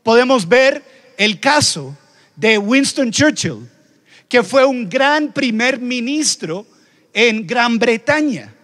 Podemos 0.05 0.49
ver 0.49 0.85
el 1.17 1.41
caso 1.41 1.99
de 2.37 2.57
Winston 2.57 3.11
Churchill, 3.11 3.69
que 4.29 4.45
fue 4.45 4.65
un 4.65 4.89
gran 4.89 5.33
primer 5.33 5.81
ministro 5.81 6.65
en 7.13 7.45
Gran 7.45 7.81
Bretaña. 7.81 8.55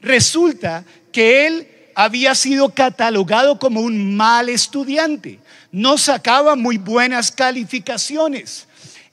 Resulta 0.00 0.84
que 1.10 1.48
él 1.48 1.68
había 1.96 2.36
sido 2.36 2.68
catalogado 2.72 3.58
como 3.58 3.80
un 3.80 4.16
mal 4.16 4.48
estudiante, 4.48 5.40
no 5.72 5.98
sacaba 5.98 6.54
muy 6.54 6.78
buenas 6.78 7.32
calificaciones. 7.32 8.68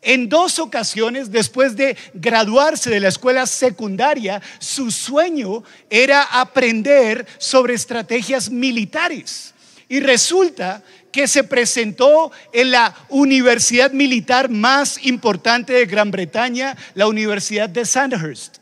En 0.08 0.30
dos 0.30 0.58
ocasiones, 0.58 1.34
después 1.34 1.76
de 1.76 1.98
graduarse 2.14 2.90
de 2.90 3.02
la 3.02 3.10
escuela 3.10 3.46
secundaria, 3.46 4.42
su 4.58 4.90
sueño 4.90 5.66
era 5.90 6.24
aprender 6.24 7.28
sobre 7.38 7.74
estrategias 7.74 8.50
militares. 8.50 9.54
Y 9.90 10.00
resulta 10.00 10.82
que 11.12 11.28
se 11.28 11.44
presentó 11.44 12.32
en 12.54 12.72
la 12.72 12.96
universidad 13.10 13.92
militar 13.92 14.50
más 14.50 14.98
importante 15.06 15.74
de 15.74 15.86
Gran 15.86 16.10
Bretaña, 16.10 16.78
la 16.94 17.08
Universidad 17.08 17.68
de 17.68 17.84
Sandhurst. 17.84 18.60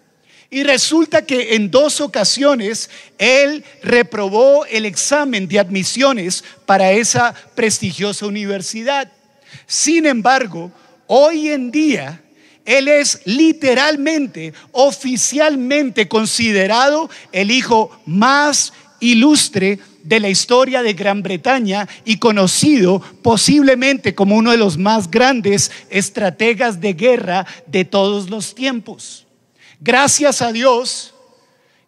Y 0.49 0.63
resulta 0.63 1.27
que 1.27 1.53
en 1.53 1.69
dos 1.69 2.01
ocasiones 2.01 2.89
él 3.19 3.63
reprobó 3.83 4.65
el 4.65 4.87
examen 4.87 5.47
de 5.47 5.59
admisiones 5.59 6.43
para 6.65 6.91
esa 6.91 7.35
prestigiosa 7.53 8.25
universidad. 8.25 9.11
Sin 9.67 10.07
embargo, 10.07 10.71
Hoy 11.07 11.49
en 11.49 11.71
día, 11.71 12.21
él 12.65 12.87
es 12.87 13.21
literalmente, 13.25 14.53
oficialmente 14.71 16.07
considerado 16.07 17.09
el 17.31 17.51
hijo 17.51 17.91
más 18.05 18.73
ilustre 18.99 19.79
de 20.03 20.19
la 20.19 20.29
historia 20.29 20.83
de 20.83 20.93
Gran 20.93 21.23
Bretaña 21.23 21.87
y 22.05 22.17
conocido 22.17 23.01
posiblemente 23.23 24.13
como 24.13 24.35
uno 24.35 24.51
de 24.51 24.57
los 24.57 24.77
más 24.77 25.09
grandes 25.09 25.71
estrategas 25.89 26.79
de 26.79 26.93
guerra 26.93 27.45
de 27.65 27.85
todos 27.85 28.29
los 28.29 28.53
tiempos. 28.53 29.25
Gracias 29.79 30.41
a 30.41 30.51
Dios, 30.51 31.14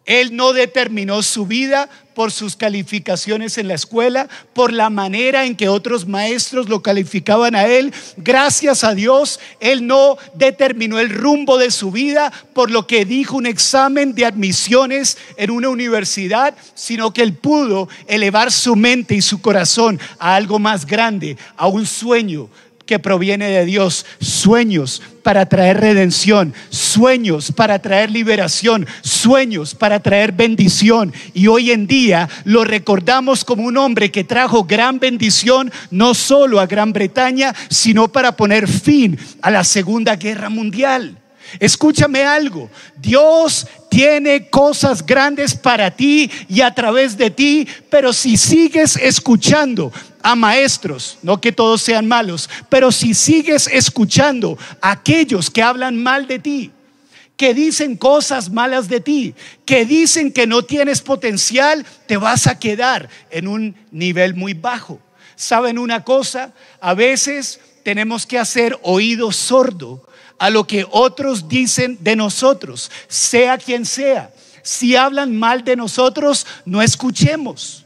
él 0.08 0.34
no 0.34 0.54
determinó 0.54 1.22
su 1.22 1.46
vida 1.46 1.90
por 2.14 2.32
sus 2.32 2.56
calificaciones 2.56 3.58
en 3.58 3.68
la 3.68 3.74
escuela, 3.74 4.26
por 4.54 4.72
la 4.72 4.88
manera 4.88 5.44
en 5.44 5.54
que 5.54 5.68
otros 5.68 6.08
maestros 6.08 6.68
lo 6.70 6.82
calificaban 6.82 7.54
a 7.54 7.66
él. 7.66 7.92
Gracias 8.16 8.84
a 8.84 8.94
Dios, 8.94 9.38
él 9.60 9.86
no 9.86 10.16
determinó 10.34 10.98
el 10.98 11.10
rumbo 11.10 11.58
de 11.58 11.70
su 11.70 11.90
vida 11.90 12.32
por 12.54 12.70
lo 12.70 12.86
que 12.86 13.04
dijo 13.04 13.36
un 13.36 13.44
examen 13.44 14.14
de 14.14 14.24
admisiones 14.24 15.18
en 15.36 15.50
una 15.50 15.68
universidad, 15.68 16.54
sino 16.74 17.12
que 17.12 17.22
él 17.22 17.34
pudo 17.34 17.90
elevar 18.06 18.50
su 18.50 18.76
mente 18.76 19.14
y 19.14 19.20
su 19.20 19.42
corazón 19.42 20.00
a 20.18 20.34
algo 20.36 20.58
más 20.58 20.86
grande, 20.86 21.36
a 21.54 21.68
un 21.68 21.84
sueño 21.84 22.48
que 22.88 22.98
proviene 22.98 23.50
de 23.50 23.66
Dios, 23.66 24.06
sueños 24.18 25.02
para 25.22 25.44
traer 25.44 25.78
redención, 25.78 26.54
sueños 26.70 27.52
para 27.52 27.78
traer 27.80 28.10
liberación, 28.10 28.86
sueños 29.02 29.74
para 29.74 30.00
traer 30.00 30.32
bendición. 30.32 31.12
Y 31.34 31.48
hoy 31.48 31.70
en 31.70 31.86
día 31.86 32.30
lo 32.44 32.64
recordamos 32.64 33.44
como 33.44 33.64
un 33.64 33.76
hombre 33.76 34.10
que 34.10 34.24
trajo 34.24 34.64
gran 34.64 34.98
bendición 34.98 35.70
no 35.90 36.14
solo 36.14 36.60
a 36.60 36.66
Gran 36.66 36.94
Bretaña, 36.94 37.54
sino 37.68 38.08
para 38.08 38.32
poner 38.32 38.66
fin 38.66 39.18
a 39.42 39.50
la 39.50 39.64
Segunda 39.64 40.16
Guerra 40.16 40.48
Mundial. 40.48 41.18
Escúchame 41.60 42.24
algo, 42.24 42.70
Dios 42.96 43.66
tiene 43.90 44.48
cosas 44.48 45.04
grandes 45.04 45.54
para 45.54 45.90
ti 45.90 46.30
y 46.48 46.60
a 46.60 46.74
través 46.74 47.16
de 47.16 47.30
ti, 47.30 47.66
pero 47.90 48.12
si 48.12 48.36
sigues 48.36 48.96
escuchando 48.96 49.92
a 50.22 50.34
maestros, 50.34 51.18
no 51.22 51.40
que 51.40 51.52
todos 51.52 51.82
sean 51.82 52.06
malos, 52.06 52.50
pero 52.68 52.92
si 52.92 53.14
sigues 53.14 53.66
escuchando 53.66 54.58
a 54.80 54.92
aquellos 54.92 55.50
que 55.50 55.62
hablan 55.62 56.02
mal 56.02 56.26
de 56.26 56.38
ti, 56.38 56.70
que 57.36 57.54
dicen 57.54 57.96
cosas 57.96 58.50
malas 58.50 58.88
de 58.88 59.00
ti, 59.00 59.34
que 59.64 59.84
dicen 59.84 60.32
que 60.32 60.46
no 60.46 60.62
tienes 60.62 61.00
potencial, 61.00 61.86
te 62.06 62.16
vas 62.16 62.46
a 62.46 62.58
quedar 62.58 63.08
en 63.30 63.46
un 63.46 63.76
nivel 63.92 64.34
muy 64.34 64.54
bajo. 64.54 65.00
¿Saben 65.36 65.78
una 65.78 66.02
cosa? 66.02 66.52
A 66.80 66.94
veces 66.94 67.60
tenemos 67.84 68.26
que 68.26 68.38
hacer 68.38 68.76
oído 68.82 69.30
sordo 69.30 70.04
a 70.38 70.50
lo 70.50 70.66
que 70.66 70.86
otros 70.90 71.48
dicen 71.48 71.98
de 72.00 72.16
nosotros, 72.16 72.90
sea 73.08 73.58
quien 73.58 73.84
sea. 73.84 74.32
Si 74.62 74.96
hablan 74.96 75.36
mal 75.36 75.64
de 75.64 75.76
nosotros, 75.76 76.46
no 76.64 76.82
escuchemos. 76.82 77.84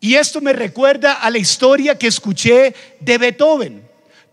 Y 0.00 0.14
esto 0.14 0.40
me 0.40 0.52
recuerda 0.52 1.14
a 1.14 1.30
la 1.30 1.38
historia 1.38 1.96
que 1.96 2.08
escuché 2.08 2.74
de 3.00 3.18
Beethoven. 3.18 3.82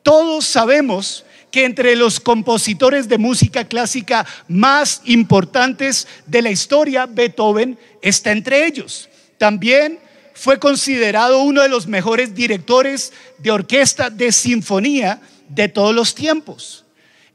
Todos 0.03 0.45
sabemos 0.45 1.25
que 1.51 1.65
entre 1.65 1.95
los 1.95 2.19
compositores 2.19 3.07
de 3.07 3.17
música 3.17 3.65
clásica 3.65 4.25
más 4.47 5.01
importantes 5.05 6.07
de 6.25 6.41
la 6.41 6.51
historia, 6.51 7.05
Beethoven 7.05 7.77
está 8.01 8.31
entre 8.31 8.65
ellos. 8.65 9.09
También 9.37 9.99
fue 10.33 10.59
considerado 10.59 11.43
uno 11.43 11.61
de 11.61 11.69
los 11.69 11.87
mejores 11.87 12.33
directores 12.33 13.13
de 13.39 13.51
orquesta 13.51 14.09
de 14.09 14.31
sinfonía 14.31 15.21
de 15.49 15.67
todos 15.67 15.93
los 15.93 16.15
tiempos. 16.15 16.85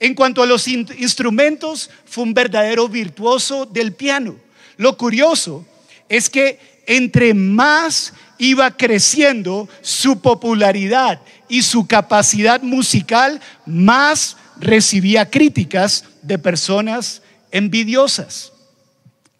En 0.05 0.13
cuanto 0.15 0.43
a 0.43 0.47
los 0.47 0.69
instrumentos, 0.69 1.89
fue 2.05 2.25
un 2.25 2.35
verdadero 2.35 2.91
virtuoso 2.91 3.65
del 3.65 3.95
piano. 3.95 4.37
Lo 4.77 4.99
curioso 4.99 5.65
es 6.11 6.29
que 6.29 6.83
entre 6.87 7.33
más 7.33 8.13
iba 8.37 8.71
creciendo 8.77 9.67
su 9.81 10.21
popularidad 10.21 11.23
y 11.49 11.63
su 11.63 11.87
capacidad 11.87 12.61
musical, 12.61 13.41
más 13.65 14.37
recibía 14.61 15.31
críticas 15.31 16.05
de 16.21 16.39
personas 16.39 17.23
envidiosas. 17.51 18.53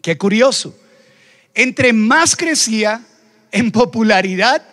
Qué 0.01 0.17
curioso. 0.17 0.75
Entre 1.53 1.93
más 1.93 2.35
crecía 2.35 3.05
en 3.51 3.71
popularidad, 3.71 4.63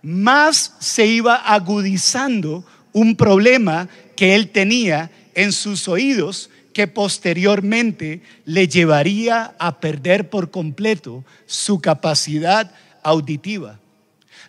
más 0.00 0.72
se 0.78 1.04
iba 1.04 1.34
agudizando 1.34 2.64
un 2.94 3.16
problema 3.16 3.88
que 4.16 4.34
él 4.34 4.50
tenía 4.50 5.10
en 5.34 5.52
sus 5.52 5.88
oídos 5.88 6.50
que 6.72 6.86
posteriormente 6.86 8.22
le 8.44 8.68
llevaría 8.68 9.54
a 9.58 9.80
perder 9.80 10.30
por 10.30 10.50
completo 10.50 11.24
su 11.46 11.80
capacidad 11.80 12.72
auditiva. 13.02 13.78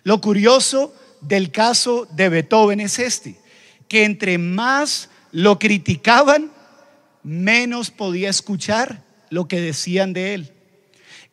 Lo 0.02 0.20
curioso 0.20 0.94
del 1.20 1.50
caso 1.50 2.06
de 2.12 2.28
Beethoven 2.28 2.80
es 2.80 2.98
este, 2.98 3.36
que 3.88 4.04
entre 4.04 4.38
más 4.38 5.10
lo 5.32 5.58
criticaban, 5.58 6.50
menos 7.22 7.90
podía 7.90 8.30
escuchar 8.30 9.02
lo 9.30 9.48
que 9.48 9.60
decían 9.60 10.12
de 10.12 10.34
él. 10.34 10.52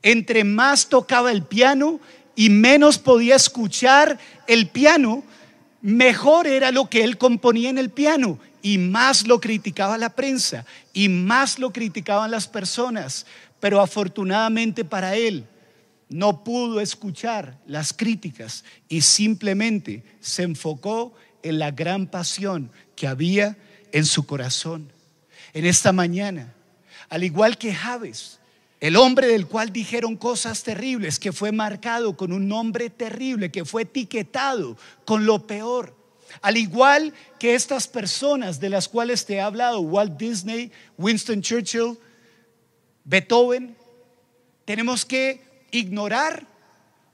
Entre 0.01 0.43
más 0.43 0.87
tocaba 0.89 1.31
el 1.31 1.43
piano 1.43 1.99
y 2.35 2.49
menos 2.49 2.97
podía 2.97 3.35
escuchar 3.35 4.17
el 4.47 4.69
piano, 4.69 5.23
mejor 5.81 6.47
era 6.47 6.71
lo 6.71 6.89
que 6.89 7.03
él 7.03 7.17
componía 7.17 7.69
en 7.69 7.77
el 7.77 7.89
piano 7.89 8.39
y 8.61 8.77
más 8.77 9.27
lo 9.27 9.39
criticaba 9.39 9.97
la 9.97 10.09
prensa 10.15 10.65
y 10.93 11.09
más 11.09 11.59
lo 11.59 11.71
criticaban 11.71 12.31
las 12.31 12.47
personas. 12.47 13.25
Pero 13.59 13.81
afortunadamente 13.81 14.85
para 14.85 15.15
él 15.15 15.45
no 16.09 16.43
pudo 16.43 16.81
escuchar 16.81 17.57
las 17.65 17.93
críticas 17.93 18.63
y 18.89 19.01
simplemente 19.01 20.03
se 20.19 20.43
enfocó 20.43 21.13
en 21.41 21.57
la 21.57 21.71
gran 21.71 22.07
pasión 22.07 22.69
que 22.95 23.07
había 23.07 23.57
en 23.91 24.05
su 24.05 24.25
corazón. 24.25 24.91
En 25.53 25.65
esta 25.65 25.91
mañana, 25.91 26.53
al 27.09 27.23
igual 27.23 27.57
que 27.57 27.73
Javes, 27.73 28.40
el 28.81 28.95
hombre 28.97 29.27
del 29.27 29.45
cual 29.47 29.71
dijeron 29.71 30.17
cosas 30.17 30.63
terribles, 30.63 31.19
que 31.19 31.31
fue 31.31 31.51
marcado 31.51 32.17
con 32.17 32.33
un 32.33 32.47
nombre 32.47 32.89
terrible, 32.89 33.51
que 33.51 33.63
fue 33.63 33.83
etiquetado 33.83 34.75
con 35.05 35.25
lo 35.27 35.45
peor. 35.45 35.95
Al 36.41 36.57
igual 36.57 37.13
que 37.39 37.53
estas 37.53 37.87
personas 37.87 38.59
de 38.59 38.69
las 38.69 38.87
cuales 38.87 39.25
te 39.25 39.35
he 39.35 39.41
hablado, 39.41 39.81
Walt 39.81 40.17
Disney, 40.17 40.71
Winston 40.97 41.43
Churchill, 41.43 41.97
Beethoven, 43.03 43.75
tenemos 44.65 45.05
que 45.05 45.43
ignorar 45.69 46.47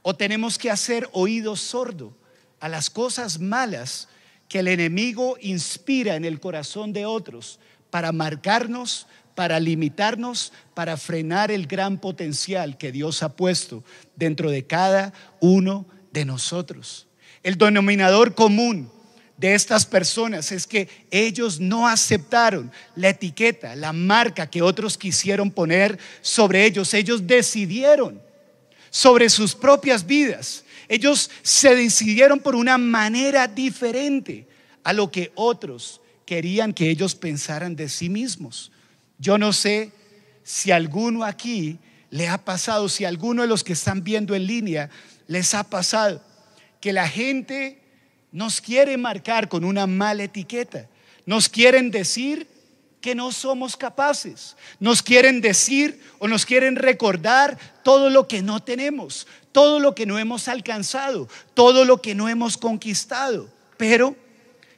o 0.03 0.15
tenemos 0.15 0.57
que 0.57 0.71
hacer 0.71 1.09
oído 1.11 1.57
sordo 1.57 2.15
a 2.61 2.69
las 2.69 2.89
cosas 2.89 3.39
malas 3.39 4.07
que 4.47 4.59
el 4.59 4.69
enemigo 4.69 5.37
inspira 5.41 6.15
en 6.15 6.23
el 6.23 6.39
corazón 6.39 6.93
de 6.93 7.05
otros 7.05 7.59
para 7.89 8.13
marcarnos, 8.13 9.05
para 9.37 9.59
limitarnos, 9.59 10.51
para 10.73 10.97
frenar 10.97 11.51
el 11.51 11.67
gran 11.67 11.99
potencial 11.99 12.75
que 12.75 12.91
Dios 12.91 13.21
ha 13.21 13.35
puesto 13.35 13.83
dentro 14.15 14.49
de 14.49 14.65
cada 14.65 15.13
uno 15.39 15.85
de 16.11 16.25
nosotros. 16.25 17.05
El 17.43 17.55
denominador 17.55 18.33
común 18.33 18.89
de 19.37 19.53
estas 19.53 19.85
personas 19.85 20.51
es 20.51 20.65
que 20.65 20.89
ellos 21.11 21.59
no 21.59 21.87
aceptaron 21.87 22.71
la 22.95 23.09
etiqueta, 23.09 23.75
la 23.75 23.93
marca 23.93 24.49
que 24.49 24.63
otros 24.63 24.97
quisieron 24.97 25.51
poner 25.51 25.99
sobre 26.21 26.65
ellos. 26.65 26.95
Ellos 26.95 27.27
decidieron 27.27 28.19
sobre 28.89 29.29
sus 29.29 29.53
propias 29.53 30.03
vidas. 30.03 30.63
Ellos 30.89 31.29
se 31.43 31.75
decidieron 31.75 32.39
por 32.39 32.55
una 32.55 32.79
manera 32.79 33.47
diferente 33.47 34.47
a 34.83 34.93
lo 34.93 35.11
que 35.11 35.31
otros 35.35 36.01
querían 36.25 36.73
que 36.73 36.89
ellos 36.89 37.13
pensaran 37.13 37.75
de 37.75 37.87
sí 37.87 38.09
mismos. 38.09 38.71
Yo 39.19 39.37
no 39.37 39.53
sé 39.53 39.91
si 40.43 40.71
alguno 40.71 41.23
aquí 41.23 41.79
le 42.09 42.27
ha 42.27 42.37
pasado, 42.37 42.87
si 42.89 43.05
alguno 43.05 43.41
de 43.41 43.47
los 43.47 43.63
que 43.63 43.73
están 43.73 44.03
viendo 44.03 44.35
en 44.35 44.47
línea 44.47 44.89
les 45.27 45.53
ha 45.53 45.63
pasado, 45.63 46.21
que 46.79 46.93
la 46.93 47.07
gente 47.07 47.81
nos 48.31 48.61
quiere 48.61 48.97
marcar 48.97 49.49
con 49.49 49.63
una 49.63 49.87
mala 49.87 50.23
etiqueta. 50.23 50.87
Nos 51.25 51.49
quieren 51.49 51.91
decir 51.91 52.47
que 53.01 53.15
no 53.15 53.31
somos 53.31 53.75
capaces. 53.77 54.55
Nos 54.79 55.01
quieren 55.01 55.41
decir 55.41 56.01
o 56.19 56.27
nos 56.27 56.45
quieren 56.45 56.75
recordar 56.75 57.57
todo 57.83 58.09
lo 58.09 58.27
que 58.27 58.41
no 58.41 58.61
tenemos, 58.61 59.27
todo 59.51 59.79
lo 59.79 59.95
que 59.95 60.05
no 60.05 60.19
hemos 60.19 60.47
alcanzado, 60.47 61.27
todo 61.53 61.85
lo 61.85 62.01
que 62.01 62.15
no 62.15 62.29
hemos 62.29 62.57
conquistado. 62.57 63.49
Pero, 63.77 64.15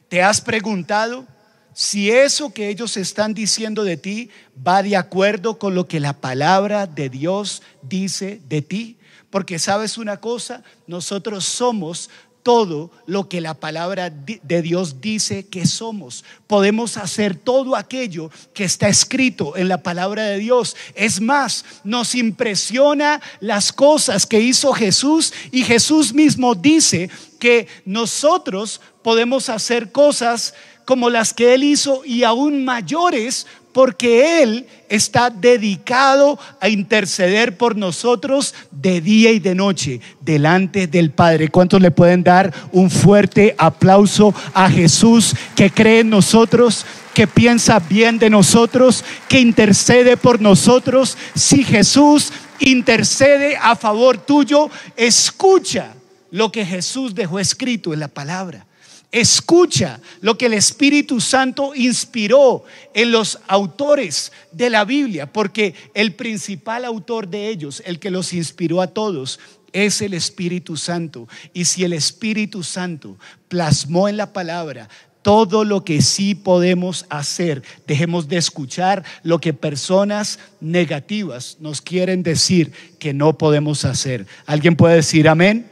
¿te 0.08 0.22
has 0.22 0.40
preguntado 0.40 1.26
si 1.74 2.10
eso 2.10 2.52
que 2.52 2.68
ellos 2.68 2.96
están 2.96 3.34
diciendo 3.34 3.84
de 3.84 3.96
ti 3.96 4.30
va 4.66 4.82
de 4.82 4.96
acuerdo 4.96 5.58
con 5.58 5.74
lo 5.74 5.86
que 5.86 6.00
la 6.00 6.14
palabra 6.14 6.86
de 6.86 7.08
Dios 7.08 7.62
dice 7.82 8.40
de 8.48 8.62
ti. 8.62 8.96
Porque 9.30 9.60
sabes 9.60 9.96
una 9.96 10.16
cosa, 10.18 10.64
nosotros 10.88 11.44
somos 11.44 12.10
todo 12.42 12.90
lo 13.06 13.28
que 13.28 13.40
la 13.40 13.54
palabra 13.54 14.10
de 14.10 14.62
Dios 14.62 15.00
dice 15.00 15.46
que 15.46 15.66
somos. 15.66 16.24
Podemos 16.46 16.96
hacer 16.96 17.36
todo 17.36 17.76
aquello 17.76 18.30
que 18.54 18.64
está 18.64 18.88
escrito 18.88 19.56
en 19.56 19.68
la 19.68 19.82
palabra 19.82 20.24
de 20.24 20.38
Dios. 20.38 20.76
Es 20.94 21.20
más, 21.20 21.64
nos 21.84 22.14
impresiona 22.14 23.20
las 23.40 23.72
cosas 23.72 24.26
que 24.26 24.40
hizo 24.40 24.72
Jesús 24.72 25.32
y 25.52 25.64
Jesús 25.64 26.12
mismo 26.12 26.54
dice 26.54 27.10
que 27.38 27.68
nosotros 27.84 28.80
podemos 29.02 29.48
hacer 29.48 29.92
cosas 29.92 30.54
como 30.90 31.08
las 31.08 31.32
que 31.32 31.54
Él 31.54 31.62
hizo 31.62 32.02
y 32.04 32.24
aún 32.24 32.64
mayores, 32.64 33.46
porque 33.72 34.42
Él 34.42 34.66
está 34.88 35.30
dedicado 35.30 36.36
a 36.60 36.68
interceder 36.68 37.56
por 37.56 37.76
nosotros 37.76 38.56
de 38.72 39.00
día 39.00 39.30
y 39.30 39.38
de 39.38 39.54
noche 39.54 40.00
delante 40.20 40.88
del 40.88 41.12
Padre. 41.12 41.46
¿Cuántos 41.46 41.80
le 41.80 41.92
pueden 41.92 42.24
dar 42.24 42.52
un 42.72 42.90
fuerte 42.90 43.54
aplauso 43.56 44.34
a 44.52 44.68
Jesús 44.68 45.32
que 45.54 45.70
cree 45.70 46.00
en 46.00 46.10
nosotros? 46.10 46.84
que 47.14 47.26
piensa 47.28 47.78
bien 47.78 48.18
de 48.18 48.30
nosotros, 48.30 49.04
que 49.28 49.40
intercede 49.40 50.16
por 50.16 50.40
nosotros. 50.40 51.16
Si 51.34 51.62
Jesús 51.62 52.32
intercede 52.60 53.56
a 53.56 53.76
favor 53.76 54.18
tuyo, 54.18 54.70
escucha 54.96 55.94
lo 56.30 56.50
que 56.50 56.64
Jesús 56.64 57.14
dejó 57.14 57.38
escrito 57.38 57.92
en 57.92 58.00
la 58.00 58.08
palabra. 58.08 58.66
Escucha 59.12 60.00
lo 60.20 60.38
que 60.38 60.46
el 60.46 60.52
Espíritu 60.52 61.20
Santo 61.20 61.74
inspiró 61.74 62.64
en 62.94 63.10
los 63.10 63.40
autores 63.48 64.30
de 64.52 64.70
la 64.70 64.84
Biblia, 64.84 65.32
porque 65.32 65.74
el 65.94 66.14
principal 66.14 66.84
autor 66.84 67.26
de 67.26 67.48
ellos, 67.48 67.82
el 67.84 67.98
que 67.98 68.10
los 68.10 68.32
inspiró 68.32 68.80
a 68.80 68.86
todos, 68.86 69.40
es 69.72 70.00
el 70.00 70.14
Espíritu 70.14 70.76
Santo. 70.76 71.28
Y 71.52 71.64
si 71.64 71.82
el 71.82 71.92
Espíritu 71.92 72.62
Santo 72.62 73.16
plasmó 73.48 74.08
en 74.08 74.16
la 74.16 74.32
palabra 74.32 74.88
todo 75.22 75.64
lo 75.64 75.84
que 75.84 76.02
sí 76.02 76.34
podemos 76.34 77.04
hacer, 77.10 77.62
dejemos 77.88 78.28
de 78.28 78.36
escuchar 78.36 79.04
lo 79.22 79.40
que 79.40 79.52
personas 79.52 80.38
negativas 80.60 81.56
nos 81.60 81.80
quieren 81.80 82.22
decir 82.22 82.72
que 82.98 83.12
no 83.12 83.36
podemos 83.36 83.84
hacer. 83.84 84.26
¿Alguien 84.46 84.76
puede 84.76 84.96
decir 84.96 85.28
amén? 85.28 85.68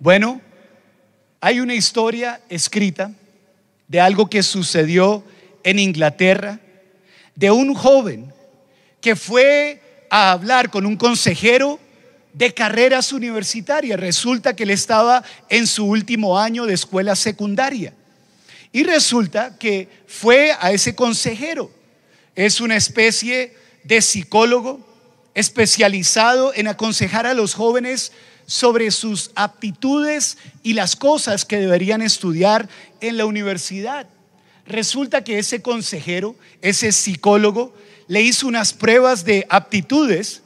Bueno, 0.00 0.40
hay 1.44 1.60
una 1.60 1.74
historia 1.74 2.40
escrita 2.48 3.12
de 3.86 4.00
algo 4.00 4.30
que 4.30 4.42
sucedió 4.42 5.22
en 5.62 5.78
Inglaterra, 5.78 6.58
de 7.34 7.50
un 7.50 7.74
joven 7.74 8.32
que 9.02 9.14
fue 9.14 9.78
a 10.08 10.32
hablar 10.32 10.70
con 10.70 10.86
un 10.86 10.96
consejero 10.96 11.78
de 12.32 12.54
carreras 12.54 13.12
universitarias. 13.12 14.00
Resulta 14.00 14.56
que 14.56 14.62
él 14.62 14.70
estaba 14.70 15.22
en 15.50 15.66
su 15.66 15.84
último 15.84 16.38
año 16.38 16.64
de 16.64 16.72
escuela 16.72 17.14
secundaria. 17.14 17.92
Y 18.72 18.84
resulta 18.84 19.58
que 19.58 19.90
fue 20.06 20.56
a 20.58 20.72
ese 20.72 20.94
consejero. 20.94 21.70
Es 22.34 22.58
una 22.62 22.76
especie 22.76 23.54
de 23.82 24.00
psicólogo 24.00 24.80
especializado 25.34 26.54
en 26.54 26.68
aconsejar 26.68 27.26
a 27.26 27.34
los 27.34 27.52
jóvenes 27.52 28.12
sobre 28.46 28.90
sus 28.90 29.30
aptitudes 29.34 30.38
y 30.62 30.74
las 30.74 30.96
cosas 30.96 31.44
que 31.44 31.58
deberían 31.58 32.02
estudiar 32.02 32.68
en 33.00 33.16
la 33.16 33.26
universidad. 33.26 34.06
Resulta 34.66 35.24
que 35.24 35.38
ese 35.38 35.62
consejero, 35.62 36.36
ese 36.62 36.92
psicólogo, 36.92 37.74
le 38.06 38.22
hizo 38.22 38.46
unas 38.46 38.72
pruebas 38.72 39.24
de 39.24 39.46
aptitudes 39.48 40.42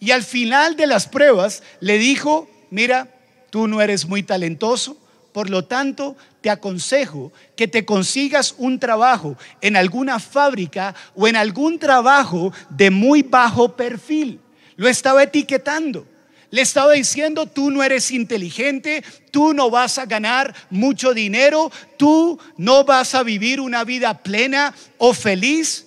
y 0.00 0.10
al 0.10 0.22
final 0.22 0.76
de 0.76 0.86
las 0.86 1.06
pruebas 1.06 1.62
le 1.80 1.98
dijo, 1.98 2.48
mira, 2.70 3.08
tú 3.50 3.68
no 3.68 3.80
eres 3.80 4.06
muy 4.06 4.22
talentoso, 4.22 4.96
por 5.32 5.48
lo 5.48 5.64
tanto, 5.64 6.16
te 6.42 6.50
aconsejo 6.50 7.32
que 7.56 7.68
te 7.68 7.84
consigas 7.86 8.54
un 8.58 8.78
trabajo 8.78 9.36
en 9.62 9.76
alguna 9.76 10.18
fábrica 10.18 10.94
o 11.14 11.26
en 11.26 11.36
algún 11.36 11.78
trabajo 11.78 12.52
de 12.68 12.90
muy 12.90 13.22
bajo 13.22 13.74
perfil. 13.74 14.40
Lo 14.76 14.88
estaba 14.88 15.22
etiquetando. 15.22 16.06
Le 16.52 16.62
estaba 16.62 16.92
diciendo, 16.92 17.46
tú 17.46 17.72
no 17.72 17.82
eres 17.82 18.12
inteligente, 18.12 19.02
tú 19.32 19.52
no 19.52 19.70
vas 19.70 19.98
a 19.98 20.06
ganar 20.06 20.54
mucho 20.70 21.12
dinero, 21.12 21.72
tú 21.96 22.38
no 22.56 22.84
vas 22.84 23.16
a 23.16 23.24
vivir 23.24 23.60
una 23.60 23.82
vida 23.82 24.22
plena 24.22 24.72
o 24.98 25.12
feliz. 25.12 25.84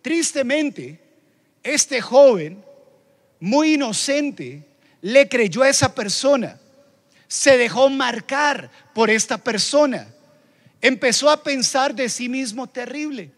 Tristemente, 0.00 1.00
este 1.64 2.00
joven, 2.00 2.62
muy 3.40 3.74
inocente, 3.74 4.62
le 5.02 5.28
creyó 5.28 5.62
a 5.62 5.68
esa 5.68 5.92
persona 5.92 6.60
se 7.28 7.58
dejó 7.58 7.90
marcar 7.90 8.70
por 8.94 9.10
esta 9.10 9.38
persona. 9.38 10.08
Empezó 10.80 11.30
a 11.30 11.42
pensar 11.42 11.94
de 11.94 12.08
sí 12.08 12.28
mismo 12.28 12.66
terrible. 12.66 13.30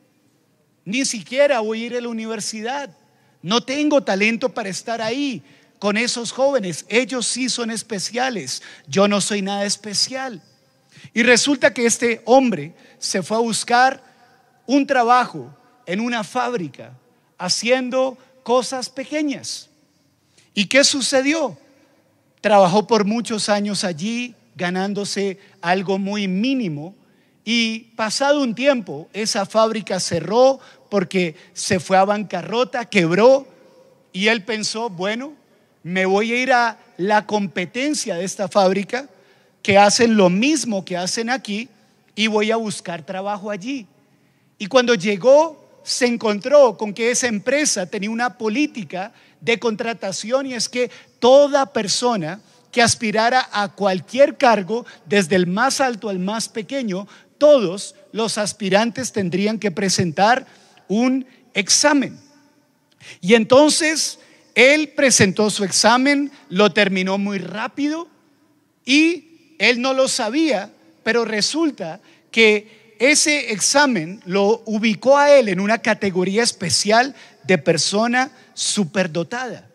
Ni 0.85 1.05
siquiera 1.05 1.61
voy 1.61 1.83
a 1.83 1.87
ir 1.87 1.97
a 1.97 2.01
la 2.01 2.09
universidad. 2.09 2.97
No 3.43 3.63
tengo 3.63 4.03
talento 4.03 4.55
para 4.55 4.69
estar 4.69 5.03
ahí 5.03 5.43
con 5.81 5.97
esos 5.97 6.31
jóvenes. 6.31 6.85
Ellos 6.89 7.27
sí 7.27 7.49
son 7.49 7.73
especiales. 7.73 8.63
Yo 8.87 9.09
no 9.09 9.21
soy 9.21 9.43
nada 9.43 9.65
especial. 9.65 10.41
Y 11.13 11.25
resulta 11.25 11.75
que 11.75 11.87
este 11.87 12.23
hombre 12.27 12.75
se 13.01 13.23
fue 13.23 13.39
a 13.39 13.41
buscar 13.41 14.05
un 14.67 14.87
trabajo 14.87 15.53
en 15.87 15.99
una 15.99 16.23
fábrica 16.23 16.93
haciendo 17.39 18.17
cosas 18.45 18.89
pequeñas. 18.91 19.71
¿Y 20.55 20.67
qué 20.67 20.85
sucedió? 20.85 21.59
Trabajó 22.43 22.87
por 22.87 23.05
muchos 23.05 23.49
años 23.49 23.83
allí, 23.83 24.35
ganándose 24.55 25.39
algo 25.63 25.99
muy 25.99 26.29
mínimo. 26.29 26.95
Y 27.43 27.95
pasado 27.97 28.43
un 28.43 28.55
tiempo, 28.55 29.09
esa 29.15 29.47
fábrica 29.47 29.99
cerró 29.99 30.61
porque 30.91 31.37
se 31.55 31.81
fue 31.81 31.97
a 31.97 32.05
bancarrota, 32.05 32.85
quebró. 32.85 33.49
Y 34.13 34.29
él 34.29 34.45
pensó, 34.45 34.91
bueno, 34.91 35.40
me 35.83 36.07
voy 36.07 36.33
a 36.33 36.43
ir 36.43 36.53
a 36.53 36.79
la 36.97 37.27
competencia 37.27 38.17
de 38.17 38.25
esta 38.25 38.49
fábrica, 38.49 39.09
que 39.63 39.79
hacen 39.79 40.17
lo 40.17 40.31
mismo 40.31 40.85
que 40.85 40.97
hacen 40.97 41.31
aquí, 41.31 41.69
y 42.15 42.27
voy 42.27 42.51
a 42.51 42.57
buscar 42.57 43.05
trabajo 43.05 43.51
allí. 43.51 43.87
Y 44.59 44.67
cuando 44.67 44.95
llegó, 44.95 45.81
se 45.83 46.07
encontró 46.07 46.77
con 46.77 46.93
que 46.93 47.11
esa 47.11 47.27
empresa 47.27 47.87
tenía 47.87 48.11
una 48.11 48.37
política 48.37 49.13
de 49.41 49.59
contratación 49.59 50.47
y 50.47 50.55
es 50.55 50.69
que 50.69 50.91
toda 51.19 51.73
persona 51.73 52.41
que 52.71 52.83
aspirara 52.83 53.49
a 53.53 53.69
cualquier 53.69 54.37
cargo, 54.37 54.87
desde 55.07 55.37
el 55.37 55.47
más 55.47 55.81
alto 55.81 56.09
al 56.09 56.19
más 56.19 56.49
pequeño, 56.49 57.09
todos 57.39 57.95
los 58.13 58.39
aspirantes 58.39 59.13
tendrían 59.13 59.59
que 59.59 59.71
presentar 59.71 60.47
un 60.89 61.27
examen. 61.55 62.19
Y 63.21 63.35
entonces 63.35 64.19
él 64.55 64.91
presentó 64.91 65.51
su 65.51 65.65
examen, 65.65 66.31
lo 66.49 66.73
terminó 66.73 67.19
muy 67.19 67.39
rápido 67.39 68.09
y 68.85 69.55
él 69.59 69.81
no 69.81 69.93
lo 69.93 70.09
sabía, 70.09 70.71
pero 71.03 71.25
resulta 71.25 72.01
que 72.31 72.95
ese 72.99 73.53
examen 73.53 74.21
lo 74.27 74.63
ubicó 74.67 75.17
a 75.17 75.31
él 75.33 75.49
en 75.49 75.61
una 75.61 75.79
categoría 75.79 76.43
especial 76.43 77.15
de 77.45 77.59
persona 77.59 78.31
superdotada. 78.55 79.69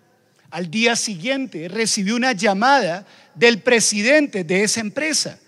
Al 0.51 0.69
día 0.69 0.95
siguiente 0.95 1.67
recibió 1.67 2.15
una 2.15 2.33
llamada 2.33 3.05
del 3.33 3.61
presidente 3.61 4.43
de 4.43 4.63
esa 4.63 4.79
empresa. 4.79 5.39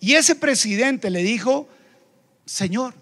Y 0.00 0.14
ese 0.14 0.34
presidente 0.34 1.10
le 1.10 1.22
dijo, 1.22 1.68
Señor, 2.44 2.94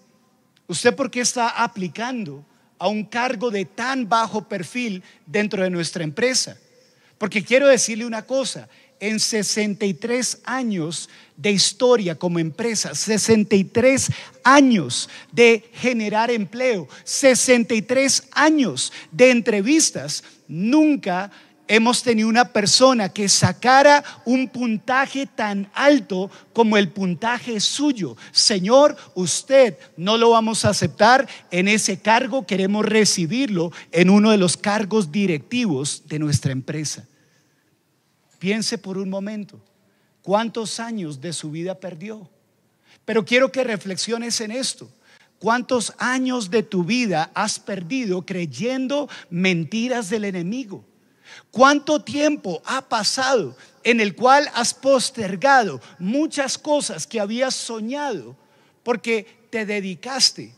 ¿usted 0.66 0.94
por 0.94 1.11
qué 1.11 1.20
está 1.20 1.49
aplicando 1.49 2.44
a 2.85 2.88
un 2.88 3.03
cargo 3.03 3.51
de 3.51 3.64
tan 3.64 4.11
bajo 4.11 4.47
perfil 4.47 5.03
dentro 5.25 5.62
de 5.62 5.70
nuestra 5.70 6.05
empresa? 6.05 6.59
Porque 7.16 7.42
quiero 7.42 7.66
decirle 7.66 8.05
una 8.05 8.27
cosa, 8.27 8.68
en 9.01 9.18
63 9.18 10.42
años 10.44 11.09
de 11.35 11.51
historia 11.51 12.14
como 12.14 12.38
empresa, 12.38 12.94
63 12.94 14.09
años 14.44 15.09
de 15.33 15.64
generar 15.73 16.31
empleo, 16.31 16.87
63 17.05 18.25
años 18.33 18.92
de 19.11 19.31
entrevistas, 19.31 20.23
nunca 20.47 21.33
hemos 21.68 22.03
tenido 22.03 22.29
una 22.29 22.53
persona 22.53 23.09
que 23.09 23.29
sacara 23.29 24.05
un 24.24 24.48
puntaje 24.48 25.27
tan 25.27 25.70
alto 25.74 26.31
como 26.53 26.77
el 26.77 26.88
puntaje 26.90 27.61
suyo. 27.61 28.16
Señor, 28.33 28.96
usted 29.14 29.79
no 29.96 30.16
lo 30.16 30.31
vamos 30.31 30.64
a 30.64 30.70
aceptar 30.70 31.29
en 31.50 31.68
ese 31.68 32.00
cargo, 32.00 32.46
queremos 32.46 32.85
recibirlo 32.85 33.72
en 33.92 34.11
uno 34.11 34.31
de 34.31 34.38
los 34.38 34.57
cargos 34.57 35.11
directivos 35.11 36.03
de 36.07 36.18
nuestra 36.18 36.53
empresa. 36.53 37.07
Piense 38.38 38.77
por 38.77 38.98
un 38.98 39.09
momento, 39.09 39.64
¿cuántos 40.22 40.81
años 40.81 41.20
de 41.20 41.33
su 41.33 41.50
vida 41.50 41.74
perdió? 41.81 42.29
Pero 43.05 43.24
quiero 43.24 43.50
que 43.50 43.64
reflexiones 43.64 44.40
en 44.40 44.50
esto. 44.50 44.90
¿Cuántos 45.38 45.92
años 45.98 46.50
de 46.50 46.62
tu 46.62 46.85
vida 46.85 47.31
has 47.35 47.59
perdido 47.59 48.24
creyendo 48.24 49.11
mentiras 49.29 50.09
del 50.09 50.24
enemigo? 50.24 50.87
¿Cuánto 51.51 52.03
tiempo 52.03 52.62
ha 52.64 52.83
pasado 52.88 53.57
en 53.83 54.01
el 54.01 54.14
cual 54.14 54.51
has 54.55 54.75
postergado 54.75 55.81
muchas 55.99 56.59
cosas 56.59 57.07
que 57.07 57.20
habías 57.20 57.55
soñado 57.55 58.37
porque 58.83 59.47
te 59.51 59.66
dedicaste 59.66 60.55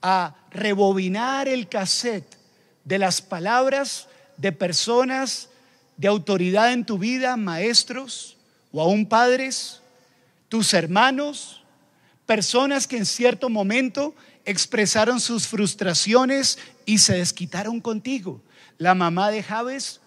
a 0.00 0.34
rebobinar 0.50 1.48
el 1.48 1.68
cassette 1.68 2.36
de 2.84 2.98
las 2.98 3.22
palabras 3.22 4.08
de 4.36 4.52
personas 4.52 5.48
de 5.96 6.08
autoridad 6.08 6.72
en 6.72 6.84
tu 6.84 6.98
vida, 6.98 7.36
maestros 7.36 8.36
o 8.72 8.80
aún 8.80 9.06
padres, 9.06 9.80
tus 10.48 10.74
hermanos, 10.74 11.62
personas 12.26 12.86
que 12.86 12.96
en 12.96 13.06
cierto 13.06 13.48
momento 13.48 14.14
expresaron 14.44 15.20
sus 15.20 15.46
frustraciones 15.46 16.58
y 16.84 16.98
se 16.98 17.14
desquitaron 17.14 17.80
contigo. 17.80 18.42
La 18.78 18.94
mamá 18.94 19.30
de 19.30 19.42
Javes 19.42 20.00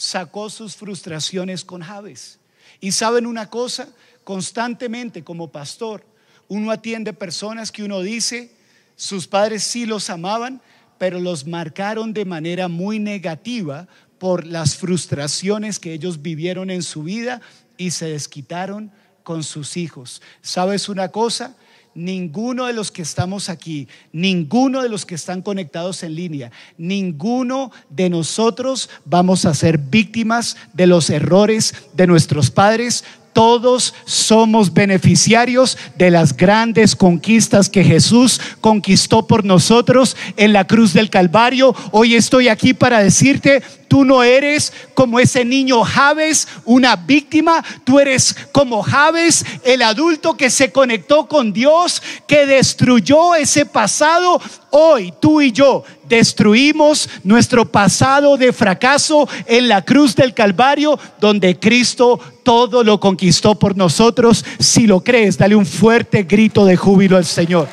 sacó 0.00 0.48
sus 0.48 0.76
frustraciones 0.76 1.62
con 1.62 1.82
Javes. 1.82 2.38
Y 2.80 2.92
saben 2.92 3.26
una 3.26 3.50
cosa, 3.50 3.90
constantemente 4.24 5.22
como 5.22 5.52
pastor, 5.52 6.06
uno 6.48 6.70
atiende 6.70 7.12
personas 7.12 7.70
que 7.70 7.84
uno 7.84 8.00
dice, 8.00 8.50
sus 8.96 9.26
padres 9.26 9.62
sí 9.62 9.84
los 9.84 10.08
amaban, 10.08 10.62
pero 10.96 11.20
los 11.20 11.46
marcaron 11.46 12.14
de 12.14 12.24
manera 12.24 12.68
muy 12.68 12.98
negativa 12.98 13.88
por 14.18 14.46
las 14.46 14.74
frustraciones 14.74 15.78
que 15.78 15.92
ellos 15.92 16.22
vivieron 16.22 16.70
en 16.70 16.82
su 16.82 17.02
vida 17.02 17.42
y 17.76 17.90
se 17.90 18.06
desquitaron 18.06 18.90
con 19.22 19.44
sus 19.44 19.76
hijos. 19.76 20.22
¿Sabes 20.40 20.88
una 20.88 21.08
cosa? 21.08 21.56
Ninguno 21.94 22.66
de 22.66 22.72
los 22.72 22.92
que 22.92 23.02
estamos 23.02 23.48
aquí, 23.48 23.88
ninguno 24.12 24.82
de 24.82 24.88
los 24.88 25.04
que 25.04 25.16
están 25.16 25.42
conectados 25.42 26.02
en 26.04 26.14
línea, 26.14 26.52
ninguno 26.78 27.72
de 27.88 28.08
nosotros 28.08 28.88
vamos 29.04 29.44
a 29.44 29.54
ser 29.54 29.76
víctimas 29.76 30.56
de 30.72 30.86
los 30.86 31.10
errores 31.10 31.74
de 31.94 32.06
nuestros 32.06 32.50
padres 32.50 33.04
todos 33.32 33.94
somos 34.04 34.74
beneficiarios 34.74 35.78
de 35.96 36.10
las 36.10 36.36
grandes 36.36 36.96
conquistas 36.96 37.68
que 37.68 37.84
Jesús 37.84 38.40
conquistó 38.60 39.26
por 39.26 39.44
nosotros 39.44 40.16
en 40.36 40.52
la 40.52 40.66
cruz 40.66 40.92
del 40.92 41.10
Calvario. 41.10 41.74
Hoy 41.92 42.16
estoy 42.16 42.48
aquí 42.48 42.74
para 42.74 43.02
decirte, 43.02 43.62
tú 43.90 44.04
no 44.04 44.22
eres 44.22 44.72
como 44.94 45.18
ese 45.18 45.44
niño 45.44 45.82
Javes, 45.82 46.46
una 46.64 46.94
víctima, 46.94 47.64
tú 47.82 47.98
eres 47.98 48.36
como 48.52 48.84
Javes, 48.84 49.44
el 49.64 49.82
adulto 49.82 50.36
que 50.36 50.48
se 50.48 50.70
conectó 50.70 51.26
con 51.26 51.52
Dios, 51.52 52.00
que 52.28 52.46
destruyó 52.46 53.34
ese 53.34 53.66
pasado. 53.66 54.40
Hoy 54.70 55.12
tú 55.20 55.40
y 55.40 55.50
yo 55.50 55.82
destruimos 56.08 57.08
nuestro 57.24 57.64
pasado 57.64 58.36
de 58.36 58.52
fracaso 58.52 59.28
en 59.46 59.66
la 59.66 59.84
cruz 59.84 60.14
del 60.14 60.34
Calvario, 60.34 60.96
donde 61.18 61.58
Cristo 61.58 62.20
todo 62.44 62.84
lo 62.84 63.00
conquistó 63.00 63.56
por 63.56 63.76
nosotros. 63.76 64.44
Si 64.60 64.86
lo 64.86 65.02
crees, 65.02 65.36
dale 65.36 65.56
un 65.56 65.66
fuerte 65.66 66.22
grito 66.22 66.64
de 66.64 66.76
júbilo 66.76 67.16
al 67.16 67.26
Señor. 67.26 67.68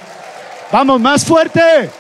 Vamos, 0.72 1.00
más 1.00 1.24
fuerte. 1.24 1.92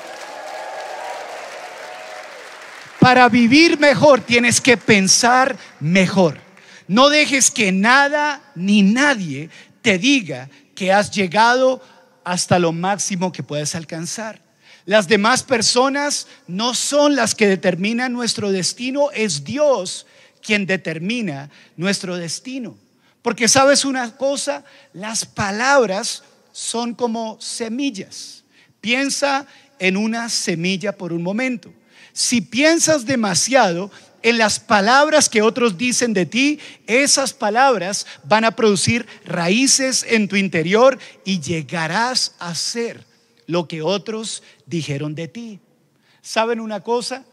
Para 3.07 3.29
vivir 3.29 3.79
mejor 3.79 4.19
tienes 4.19 4.59
que 4.59 4.75
pensar 4.75 5.57
mejor. 5.79 6.41
No 6.89 7.07
dejes 7.07 7.49
que 7.49 7.71
nada 7.71 8.51
ni 8.53 8.81
nadie 8.81 9.49
te 9.81 9.97
diga 9.97 10.49
que 10.75 10.91
has 10.91 11.09
llegado 11.11 11.81
hasta 12.25 12.59
lo 12.59 12.73
máximo 12.73 13.31
que 13.31 13.43
puedes 13.43 13.75
alcanzar. 13.75 14.41
Las 14.83 15.07
demás 15.07 15.41
personas 15.41 16.27
no 16.47 16.73
son 16.73 17.15
las 17.15 17.33
que 17.33 17.47
determinan 17.47 18.11
nuestro 18.11 18.51
destino, 18.51 19.09
es 19.11 19.45
Dios 19.45 20.05
quien 20.41 20.65
determina 20.65 21.49
nuestro 21.77 22.17
destino. 22.17 22.75
Porque 23.21 23.47
sabes 23.47 23.85
una 23.85 24.17
cosa, 24.17 24.65
las 24.91 25.23
palabras 25.23 26.23
son 26.51 26.93
como 26.93 27.39
semillas. 27.39 28.43
Piensa 28.81 29.47
en 29.79 29.95
una 29.95 30.27
semilla 30.27 30.91
por 30.91 31.13
un 31.13 31.23
momento. 31.23 31.71
Si 32.17 32.41
piensas 32.41 33.05
demasiado 33.05 33.91
en 34.23 34.39
las 34.39 34.59
palabras 34.59 35.29
que 35.29 35.43
otros 35.43 35.77
dicen 35.77 36.13
de 36.15 36.25
ti, 36.25 36.59
esas 36.87 37.31
palabras 37.31 38.07
van 38.23 38.43
a 38.43 38.55
producir 38.55 39.05
raíces 39.23 40.03
en 40.09 40.27
tu 40.27 40.35
interior 40.35 40.97
y 41.25 41.41
llegarás 41.41 42.33
a 42.39 42.55
ser 42.55 43.05
lo 43.45 43.67
que 43.67 43.83
otros 43.83 44.41
dijeron 44.65 45.13
de 45.13 45.27
ti. 45.27 45.59
¿Saben 46.23 46.59
una 46.59 46.79
cosa? 46.79 47.23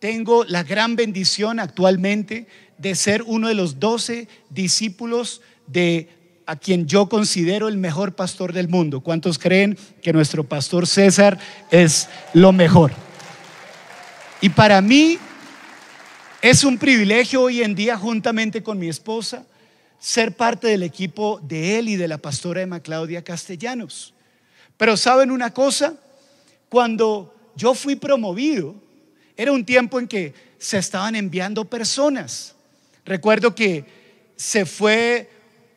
Tengo 0.00 0.44
la 0.44 0.64
gran 0.64 0.96
bendición 0.96 1.58
actualmente 1.58 2.46
de 2.76 2.94
ser 2.94 3.22
uno 3.22 3.48
de 3.48 3.54
los 3.54 3.80
doce 3.80 4.28
discípulos 4.50 5.40
de 5.66 6.10
a 6.44 6.56
quien 6.56 6.86
yo 6.86 7.08
considero 7.08 7.68
el 7.68 7.78
mejor 7.78 8.14
pastor 8.14 8.52
del 8.52 8.68
mundo. 8.68 9.00
¿Cuántos 9.00 9.38
creen 9.38 9.78
que 10.02 10.12
nuestro 10.12 10.44
pastor 10.44 10.86
César 10.86 11.38
es 11.70 12.10
lo 12.34 12.52
mejor? 12.52 13.05
Y 14.40 14.50
para 14.50 14.82
mí 14.82 15.18
es 16.42 16.62
un 16.62 16.76
privilegio 16.76 17.42
hoy 17.42 17.62
en 17.62 17.74
día, 17.74 17.96
juntamente 17.96 18.62
con 18.62 18.78
mi 18.78 18.88
esposa, 18.88 19.46
ser 19.98 20.36
parte 20.36 20.68
del 20.68 20.82
equipo 20.82 21.40
de 21.42 21.78
él 21.78 21.88
y 21.88 21.96
de 21.96 22.06
la 22.06 22.18
pastora 22.18 22.60
Emma 22.60 22.80
Claudia 22.80 23.24
Castellanos. 23.24 24.12
Pero 24.76 24.96
saben 24.98 25.30
una 25.30 25.54
cosa, 25.54 25.94
cuando 26.68 27.34
yo 27.56 27.74
fui 27.74 27.96
promovido, 27.96 28.74
era 29.38 29.52
un 29.52 29.64
tiempo 29.64 29.98
en 29.98 30.06
que 30.06 30.34
se 30.58 30.78
estaban 30.78 31.16
enviando 31.16 31.64
personas. 31.64 32.54
Recuerdo 33.06 33.54
que 33.54 33.84
se 34.36 34.66
fue 34.66 35.30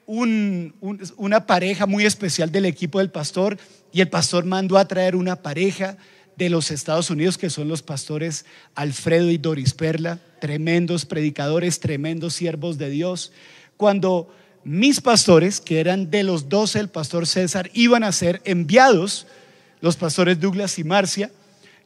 una 0.05 1.45
pareja 1.45 1.85
muy 1.85 2.05
especial 2.05 2.51
del 2.51 2.65
equipo 2.65 2.99
del 2.99 3.11
pastor 3.11 3.57
y 3.93 4.01
el 4.01 4.09
pastor 4.09 4.43
mandó 4.43 4.77
a 4.77 4.87
traer 4.87 5.15
una 5.15 5.37
pareja 5.37 5.97
de 6.39 6.49
los 6.49 6.71
Estados 6.71 7.10
Unidos 7.10 7.38
que 7.38 7.49
son 7.49 7.67
los 7.67 7.84
pastores 7.84 8.45
Alfredo 8.73 9.30
y 9.30 9.38
Doris 9.38 9.73
Perla, 9.73 10.19
tremendos 10.39 11.06
predicadores, 11.06 11.82
tremendos 11.82 12.34
siervos 12.34 12.78
de 12.78 12.89
Dios. 12.89 13.34
Cuando 13.75 14.34
mis 14.63 15.02
pastores, 15.02 15.60
que 15.60 15.82
eran 15.82 16.10
de 16.10 16.23
los 16.23 16.47
doce, 16.47 16.80
el 16.80 16.88
pastor 16.88 17.28
César, 17.28 17.69
iban 17.73 18.06
a 18.06 18.13
ser 18.13 18.41
enviados, 18.45 19.28
los 19.82 19.97
pastores 19.97 20.39
Douglas 20.39 20.80
y 20.80 20.86
Marcia, 20.86 21.30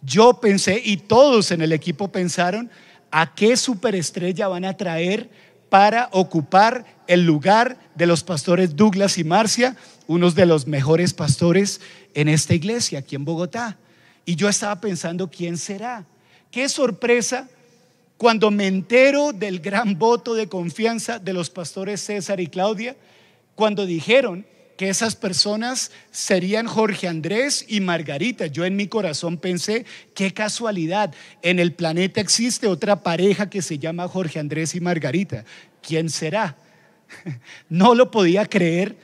yo 0.03 0.39
pensé, 0.39 0.79
y 0.83 0.97
todos 0.97 1.49
en 1.49 1.61
el 1.61 1.71
equipo 1.71 2.11
pensaron, 2.11 2.69
¿a 3.09 3.33
qué 3.33 3.57
superestrella 3.57 4.47
van 4.47 4.65
a 4.65 4.77
traer 4.77 5.29
para 5.69 6.09
ocupar 6.11 6.85
el 7.07 7.25
lugar 7.25 7.79
de 7.95 8.05
los 8.05 8.23
pastores 8.23 8.75
Douglas 8.75 9.17
y 9.17 9.23
Marcia, 9.23 9.75
unos 10.05 10.35
de 10.35 10.45
los 10.45 10.67
mejores 10.67 11.13
pastores 11.13 11.81
en 12.13 12.27
esta 12.27 12.53
iglesia 12.53 12.99
aquí 12.99 13.15
en 13.15 13.25
Bogotá. 13.25 13.79
Y 14.25 14.35
yo 14.35 14.49
estaba 14.49 14.79
pensando, 14.79 15.29
¿quién 15.29 15.57
será? 15.57 16.05
Qué 16.51 16.69
sorpresa 16.69 17.49
cuando 18.17 18.51
me 18.51 18.67
entero 18.67 19.33
del 19.33 19.59
gran 19.59 19.97
voto 19.97 20.33
de 20.33 20.47
confianza 20.47 21.19
de 21.19 21.33
los 21.33 21.49
pastores 21.49 22.01
César 22.01 22.39
y 22.39 22.47
Claudia, 22.47 22.95
cuando 23.55 23.85
dijeron 23.85 24.45
que 24.77 24.89
esas 24.89 25.15
personas 25.15 25.91
serían 26.11 26.65
Jorge 26.65 27.07
Andrés 27.07 27.65
y 27.67 27.81
Margarita. 27.81 28.47
Yo 28.47 28.65
en 28.65 28.75
mi 28.75 28.87
corazón 28.87 29.37
pensé, 29.37 29.85
qué 30.15 30.33
casualidad, 30.33 31.13
en 31.41 31.59
el 31.59 31.73
planeta 31.73 32.21
existe 32.21 32.67
otra 32.67 33.03
pareja 33.03 33.49
que 33.49 33.61
se 33.61 33.77
llama 33.77 34.07
Jorge 34.07 34.39
Andrés 34.39 34.73
y 34.75 34.79
Margarita. 34.79 35.45
¿Quién 35.81 36.09
será? 36.09 36.57
No 37.69 37.93
lo 37.93 38.09
podía 38.09 38.45
creer 38.45 38.95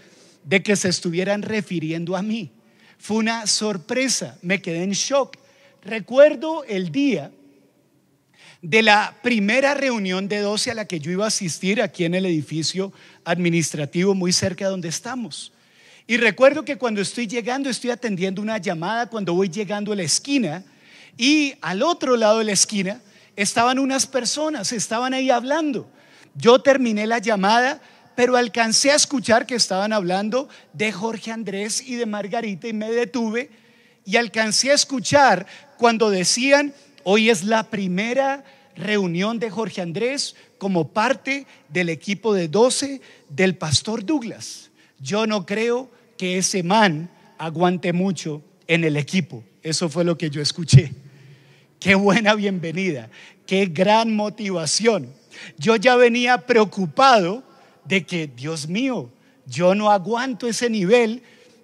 de 0.43 0.63
que 0.63 0.75
se 0.75 0.89
estuvieran 0.89 1.43
refiriendo 1.43 2.15
a 2.15 2.21
mí. 2.23 2.51
Fue 2.99 3.17
una 3.17 3.47
sorpresa, 3.47 4.37
me 4.41 4.61
quedé 4.61 4.83
en 4.83 4.91
shock. 4.91 5.37
Recuerdo 5.81 6.65
el 6.65 6.91
día 6.91 7.31
de 8.61 8.81
la 8.83 9.15
primera 9.23 9.73
reunión 9.73 10.27
de 10.27 10.39
12 10.39 10.71
a 10.71 10.73
la 10.73 10.85
que 10.85 10.99
yo 10.99 11.09
iba 11.09 11.23
a 11.23 11.29
asistir 11.29 11.81
aquí 11.81 12.03
en 12.03 12.13
el 12.13 12.25
edificio 12.25 12.91
administrativo 13.23 14.13
muy 14.13 14.33
cerca 14.33 14.65
de 14.65 14.71
donde 14.71 14.89
estamos. 14.89 15.53
Y 16.07 16.17
recuerdo 16.17 16.65
que 16.65 16.77
cuando 16.77 16.99
estoy 16.99 17.25
llegando, 17.25 17.69
estoy 17.69 17.91
atendiendo 17.91 18.41
una 18.41 18.57
llamada, 18.57 19.07
cuando 19.07 19.33
voy 19.33 19.47
llegando 19.47 19.93
a 19.93 19.95
la 19.95 20.03
esquina, 20.03 20.65
y 21.17 21.53
al 21.61 21.81
otro 21.83 22.17
lado 22.17 22.39
de 22.39 22.45
la 22.45 22.51
esquina 22.51 23.01
estaban 23.37 23.79
unas 23.79 24.07
personas, 24.07 24.73
estaban 24.73 25.13
ahí 25.13 25.29
hablando. 25.29 25.89
Yo 26.35 26.59
terminé 26.59 27.07
la 27.07 27.19
llamada, 27.19 27.81
pero 28.19 28.35
alcancé 28.35 28.91
a 28.91 28.95
escuchar 28.95 29.45
que 29.45 29.55
estaban 29.55 29.93
hablando 29.93 30.49
de 30.73 30.91
Jorge 30.91 31.31
Andrés 31.31 31.81
y 31.87 31.95
de 31.95 32.05
Margarita 32.05 32.67
y 32.67 32.73
me 32.73 32.91
detuve 32.91 33.49
y 34.03 34.17
alcancé 34.17 34.71
a 34.71 34.73
escuchar 34.73 35.47
cuando 35.77 36.09
decían, 36.09 36.73
hoy 37.05 37.29
es 37.29 37.45
la 37.45 37.63
primera 37.69 38.43
reunión 38.75 39.39
de 39.39 39.49
Jorge 39.49 39.79
Andrés 39.79 40.35
como 40.57 40.89
parte 40.89 41.47
del 41.69 41.87
equipo 41.87 42.33
de 42.33 42.49
12 42.49 42.99
del 43.29 43.55
pastor 43.55 44.03
Douglas. 44.03 44.69
Yo 44.99 45.25
no 45.25 45.45
creo 45.45 45.89
que 46.17 46.39
ese 46.39 46.61
man 46.61 47.09
aguante 47.37 47.93
mucho 47.93 48.41
en 48.67 48.83
el 48.83 48.97
equipo. 48.97 49.45
Eso 49.63 49.87
fue 49.87 50.03
lo 50.03 50.17
que 50.17 50.29
yo 50.29 50.41
escuché. 50.41 50.91
Qué 51.79 51.95
buena 51.95 52.35
bienvenida, 52.35 53.09
qué 53.45 53.67
gran 53.67 54.13
motivación. 54.13 55.07
Yo 55.57 55.77
ya 55.77 55.95
venía 55.95 56.45
preocupado 56.45 57.47
de 57.89 58.05
que, 58.05 58.27
Dios 58.27 58.67
mío, 58.67 59.09
yo 59.47 59.73
no 59.73 59.89
aguanto 59.89 60.47
ese 60.47 60.69
nivel 60.69 61.23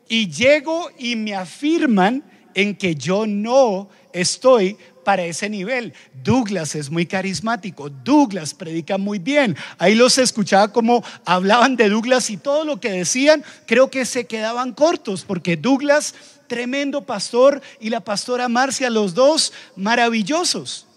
y 0.09 0.27
llego 0.27 0.89
y 0.97 1.15
me 1.15 1.35
afirman 1.35 2.23
en 2.55 2.75
que 2.75 2.95
yo 2.95 3.27
no 3.27 3.89
estoy 4.11 4.75
para 5.03 5.23
ese 5.23 5.49
nivel. 5.49 5.93
Douglas 6.23 6.73
es 6.73 6.89
muy 6.89 7.05
carismático, 7.05 7.91
Douglas 7.91 8.55
predica 8.55 8.97
muy 8.97 9.19
bien. 9.19 9.55
Ahí 9.77 9.93
los 9.93 10.17
escuchaba 10.17 10.69
como 10.69 11.03
hablaban 11.25 11.75
de 11.75 11.89
Douglas 11.89 12.31
y 12.31 12.37
todo 12.37 12.65
lo 12.65 12.79
que 12.79 12.89
decían, 12.89 13.43
creo 13.67 13.91
que 13.91 14.03
se 14.03 14.25
quedaban 14.25 14.73
cortos, 14.73 15.25
porque 15.25 15.57
Douglas, 15.57 16.15
tremendo 16.47 17.05
pastor, 17.05 17.61
y 17.79 17.91
la 17.91 17.99
pastora 17.99 18.49
Marcia, 18.49 18.89
los 18.89 19.13
dos 19.13 19.53
maravillosos. 19.75 20.87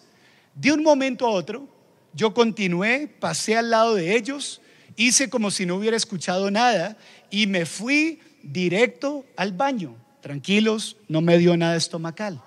De 0.54 0.72
un 0.72 0.82
momento 0.82 1.26
a 1.26 1.30
otro, 1.32 1.68
yo 2.14 2.32
continué, 2.32 3.08
pasé 3.20 3.58
al 3.58 3.68
lado 3.68 3.94
de 3.94 4.16
ellos, 4.16 4.62
hice 4.98 5.30
como 5.30 5.50
si 5.50 5.64
no 5.64 5.76
hubiera 5.76 5.96
escuchado 5.96 6.50
nada 6.50 6.98
y 7.30 7.46
me 7.46 7.64
fui 7.64 8.20
directo 8.42 9.24
al 9.36 9.52
baño. 9.52 9.96
Tranquilos, 10.20 10.96
no 11.08 11.22
me 11.22 11.38
dio 11.38 11.56
nada 11.56 11.76
estomacal 11.76 12.42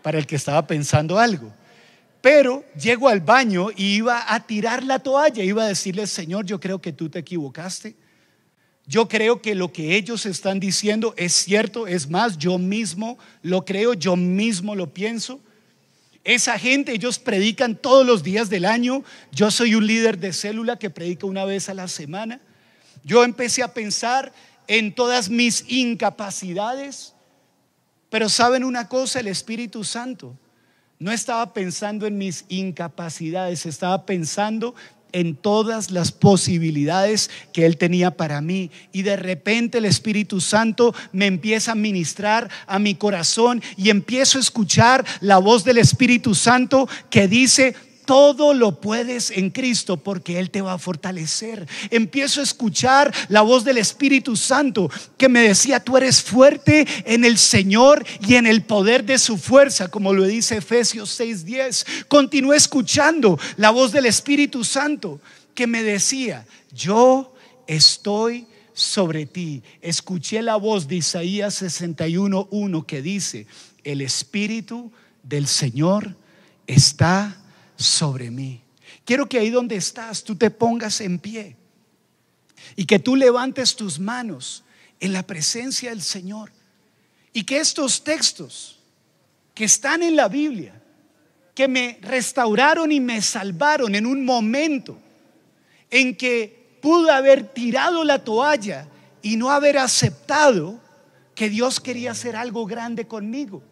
para 0.00 0.18
el 0.18 0.26
que 0.26 0.36
estaba 0.36 0.66
pensando 0.66 1.18
algo. 1.18 1.52
Pero 2.20 2.64
llego 2.80 3.08
al 3.08 3.20
baño 3.20 3.68
y 3.76 3.96
iba 3.96 4.32
a 4.32 4.46
tirar 4.46 4.84
la 4.84 5.00
toalla, 5.00 5.42
iba 5.42 5.64
a 5.64 5.68
decirle, 5.68 6.06
Señor, 6.06 6.46
yo 6.46 6.60
creo 6.60 6.80
que 6.80 6.92
tú 6.92 7.10
te 7.10 7.18
equivocaste. 7.18 7.96
Yo 8.86 9.08
creo 9.08 9.42
que 9.42 9.54
lo 9.54 9.72
que 9.72 9.96
ellos 9.96 10.26
están 10.26 10.60
diciendo 10.60 11.14
es 11.16 11.32
cierto, 11.32 11.86
es 11.86 12.08
más, 12.08 12.38
yo 12.38 12.58
mismo 12.58 13.18
lo 13.42 13.64
creo, 13.64 13.94
yo 13.94 14.14
mismo 14.14 14.74
lo 14.74 14.92
pienso. 14.94 15.40
Esa 16.24 16.58
gente, 16.58 16.92
ellos 16.92 17.18
predican 17.18 17.76
todos 17.76 18.06
los 18.06 18.22
días 18.22 18.48
del 18.48 18.64
año. 18.64 19.04
Yo 19.30 19.50
soy 19.50 19.74
un 19.74 19.86
líder 19.86 20.18
de 20.18 20.32
célula 20.32 20.78
que 20.78 20.88
predica 20.88 21.26
una 21.26 21.44
vez 21.44 21.68
a 21.68 21.74
la 21.74 21.86
semana. 21.86 22.40
Yo 23.04 23.24
empecé 23.24 23.62
a 23.62 23.74
pensar 23.74 24.32
en 24.66 24.94
todas 24.94 25.28
mis 25.28 25.64
incapacidades. 25.68 27.12
Pero 28.08 28.30
saben 28.30 28.64
una 28.64 28.88
cosa, 28.88 29.20
el 29.20 29.28
Espíritu 29.28 29.84
Santo 29.84 30.38
no 30.98 31.12
estaba 31.12 31.52
pensando 31.52 32.06
en 32.06 32.16
mis 32.16 32.46
incapacidades, 32.48 33.66
estaba 33.66 34.06
pensando 34.06 34.74
en 35.14 35.36
todas 35.36 35.92
las 35.92 36.12
posibilidades 36.12 37.30
que 37.52 37.64
Él 37.64 37.78
tenía 37.78 38.10
para 38.10 38.40
mí. 38.40 38.70
Y 38.92 39.02
de 39.02 39.16
repente 39.16 39.78
el 39.78 39.84
Espíritu 39.86 40.40
Santo 40.40 40.94
me 41.12 41.26
empieza 41.26 41.72
a 41.72 41.76
ministrar 41.76 42.50
a 42.66 42.78
mi 42.80 42.96
corazón 42.96 43.62
y 43.76 43.90
empiezo 43.90 44.38
a 44.38 44.42
escuchar 44.42 45.04
la 45.20 45.38
voz 45.38 45.64
del 45.64 45.78
Espíritu 45.78 46.34
Santo 46.34 46.88
que 47.10 47.28
dice, 47.28 47.76
todo 48.04 48.54
lo 48.54 48.80
puedes 48.80 49.30
en 49.30 49.50
Cristo 49.50 49.96
porque 49.96 50.38
Él 50.38 50.50
te 50.50 50.62
va 50.62 50.74
a 50.74 50.78
fortalecer. 50.78 51.66
Empiezo 51.90 52.40
a 52.40 52.44
escuchar 52.44 53.12
la 53.28 53.42
voz 53.42 53.64
del 53.64 53.78
Espíritu 53.78 54.36
Santo 54.36 54.90
que 55.16 55.28
me 55.28 55.40
decía, 55.40 55.80
tú 55.80 55.96
eres 55.96 56.22
fuerte 56.22 56.86
en 57.04 57.24
el 57.24 57.38
Señor 57.38 58.04
y 58.20 58.34
en 58.34 58.46
el 58.46 58.62
poder 58.62 59.04
de 59.04 59.18
su 59.18 59.36
fuerza, 59.36 59.88
como 59.88 60.12
lo 60.12 60.24
dice 60.24 60.56
Efesios 60.56 61.18
6:10. 61.18 62.06
Continué 62.08 62.56
escuchando 62.56 63.38
la 63.56 63.70
voz 63.70 63.92
del 63.92 64.06
Espíritu 64.06 64.64
Santo 64.64 65.20
que 65.54 65.66
me 65.66 65.82
decía, 65.82 66.46
yo 66.72 67.34
estoy 67.66 68.46
sobre 68.72 69.24
ti. 69.24 69.62
Escuché 69.80 70.42
la 70.42 70.56
voz 70.56 70.88
de 70.88 70.96
Isaías 70.96 71.62
61:1 71.62 72.84
que 72.86 73.02
dice, 73.02 73.46
el 73.84 74.00
Espíritu 74.00 74.90
del 75.22 75.46
Señor 75.46 76.16
está 76.66 77.36
sobre 77.76 78.30
mí. 78.30 78.62
Quiero 79.04 79.28
que 79.28 79.38
ahí 79.38 79.50
donde 79.50 79.76
estás 79.76 80.24
tú 80.24 80.36
te 80.36 80.50
pongas 80.50 81.00
en 81.00 81.18
pie 81.18 81.56
y 82.76 82.86
que 82.86 82.98
tú 82.98 83.16
levantes 83.16 83.76
tus 83.76 83.98
manos 83.98 84.64
en 85.00 85.12
la 85.12 85.22
presencia 85.22 85.90
del 85.90 86.02
Señor 86.02 86.50
y 87.32 87.44
que 87.44 87.58
estos 87.58 88.04
textos 88.04 88.78
que 89.54 89.64
están 89.64 90.02
en 90.02 90.16
la 90.16 90.28
Biblia, 90.28 90.80
que 91.54 91.68
me 91.68 91.98
restauraron 92.02 92.90
y 92.90 93.00
me 93.00 93.20
salvaron 93.22 93.94
en 93.94 94.06
un 94.06 94.24
momento 94.24 94.98
en 95.90 96.16
que 96.16 96.78
pude 96.80 97.10
haber 97.10 97.52
tirado 97.52 98.04
la 98.04 98.24
toalla 98.24 98.88
y 99.22 99.36
no 99.36 99.50
haber 99.50 99.78
aceptado 99.78 100.80
que 101.34 101.48
Dios 101.48 101.80
quería 101.80 102.12
hacer 102.12 102.36
algo 102.36 102.66
grande 102.66 103.06
conmigo. 103.06 103.62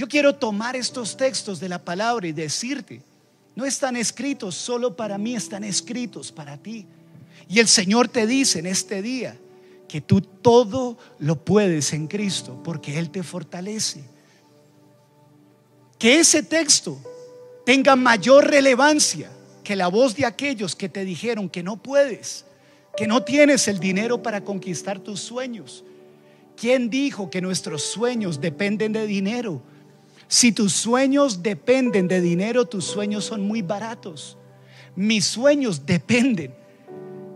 Yo 0.00 0.08
quiero 0.08 0.34
tomar 0.34 0.76
estos 0.76 1.14
textos 1.14 1.60
de 1.60 1.68
la 1.68 1.78
palabra 1.78 2.26
y 2.26 2.32
decirte, 2.32 3.02
no 3.54 3.66
están 3.66 3.96
escritos 3.96 4.54
solo 4.54 4.96
para 4.96 5.18
mí, 5.18 5.34
están 5.34 5.62
escritos 5.62 6.32
para 6.32 6.56
ti. 6.56 6.86
Y 7.50 7.58
el 7.58 7.68
Señor 7.68 8.08
te 8.08 8.26
dice 8.26 8.60
en 8.60 8.66
este 8.66 9.02
día 9.02 9.36
que 9.86 10.00
tú 10.00 10.22
todo 10.22 10.96
lo 11.18 11.44
puedes 11.44 11.92
en 11.92 12.06
Cristo 12.06 12.58
porque 12.64 12.98
Él 12.98 13.10
te 13.10 13.22
fortalece. 13.22 14.02
Que 15.98 16.20
ese 16.20 16.44
texto 16.44 16.98
tenga 17.66 17.94
mayor 17.94 18.48
relevancia 18.48 19.30
que 19.62 19.76
la 19.76 19.88
voz 19.88 20.16
de 20.16 20.24
aquellos 20.24 20.74
que 20.74 20.88
te 20.88 21.04
dijeron 21.04 21.46
que 21.46 21.62
no 21.62 21.76
puedes, 21.76 22.46
que 22.96 23.06
no 23.06 23.22
tienes 23.22 23.68
el 23.68 23.78
dinero 23.78 24.22
para 24.22 24.40
conquistar 24.40 24.98
tus 24.98 25.20
sueños. 25.20 25.84
¿Quién 26.56 26.88
dijo 26.88 27.28
que 27.28 27.42
nuestros 27.42 27.82
sueños 27.82 28.40
dependen 28.40 28.94
de 28.94 29.06
dinero? 29.06 29.62
Si 30.30 30.52
tus 30.52 30.72
sueños 30.74 31.42
dependen 31.42 32.06
de 32.06 32.20
dinero, 32.20 32.64
tus 32.64 32.84
sueños 32.84 33.24
son 33.24 33.40
muy 33.40 33.62
baratos. 33.62 34.38
Mis 34.94 35.24
sueños 35.24 35.84
dependen 35.84 36.54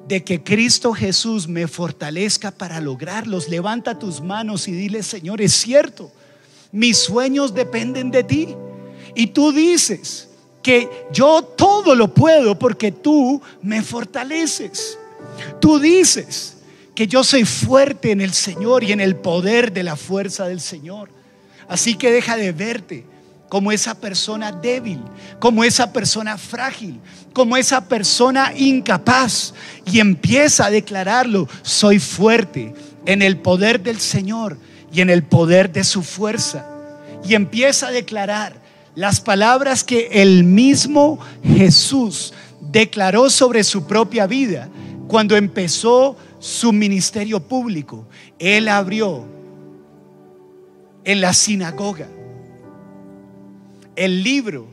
de 0.07 0.23
que 0.23 0.45
Cristo 0.45 0.93
Jesús 0.93 1.49
me 1.49 1.67
fortalezca 1.67 2.53
para 2.53 2.81
lograrlos. 2.81 3.49
Levanta 3.49 3.99
tus 3.99 4.21
manos 4.21 4.69
y 4.69 4.73
dile, 4.73 5.03
Señor, 5.03 5.43
es 5.43 5.55
cierto, 5.55 6.13
mis 6.71 6.97
sueños 6.99 7.53
dependen 7.53 8.13
de 8.13 8.23
ti. 8.23 8.55
Y 9.17 9.27
tú 9.27 9.51
dices 9.51 10.29
que 10.63 10.89
yo 11.13 11.43
todo 11.43 11.97
lo 11.97 12.15
puedo 12.15 12.57
porque 12.57 12.93
tú 12.93 13.43
me 13.61 13.83
fortaleces. 13.83 14.97
Tú 15.61 15.81
dices 15.81 16.59
que 16.95 17.09
yo 17.09 17.25
soy 17.25 17.45
fuerte 17.45 18.13
en 18.13 18.21
el 18.21 18.33
Señor 18.33 18.85
y 18.85 18.93
en 18.93 19.01
el 19.01 19.17
poder 19.17 19.73
de 19.73 19.83
la 19.83 19.97
fuerza 19.97 20.47
del 20.47 20.61
Señor. 20.61 21.24
Así 21.69 21.95
que 21.95 22.11
deja 22.11 22.37
de 22.37 22.53
verte 22.53 23.05
como 23.49 23.71
esa 23.71 23.95
persona 23.95 24.51
débil, 24.51 25.01
como 25.39 25.65
esa 25.65 25.93
persona 25.93 26.37
frágil, 26.39 27.01
como 27.33 27.57
esa 27.57 27.89
persona 27.89 28.53
incapaz 28.57 29.55
y 29.87 30.01
empieza 30.01 30.67
a 30.67 30.71
declararlo, 30.71 31.49
soy 31.63 31.99
fuerte 31.99 32.75
en 33.07 33.23
el 33.23 33.37
poder 33.37 33.83
del 33.83 34.01
Señor 34.01 34.59
y 34.93 35.01
en 35.01 35.11
el 35.11 35.23
poder 35.23 35.73
de 35.73 35.85
su 35.85 36.03
fuerza. 36.03 36.67
Y 37.25 37.35
empieza 37.35 37.89
a 37.89 37.93
declarar 37.93 38.61
las 38.95 39.21
palabras 39.21 39.85
que 39.85 40.09
el 40.13 40.45
mismo 40.45 41.19
Jesús 41.45 42.33
declaró 42.61 43.31
sobre 43.31 43.65
su 43.65 43.87
propia 43.87 44.27
vida 44.27 44.69
cuando 45.09 45.37
empezó 45.37 46.17
su 46.39 46.73
ministerio 46.73 47.41
público. 47.41 48.07
Él 48.39 48.69
abrió 48.69 49.34
en 51.05 51.21
la 51.21 51.33
sinagoga. 51.33 52.09
El 53.97 54.23
libro, 54.23 54.67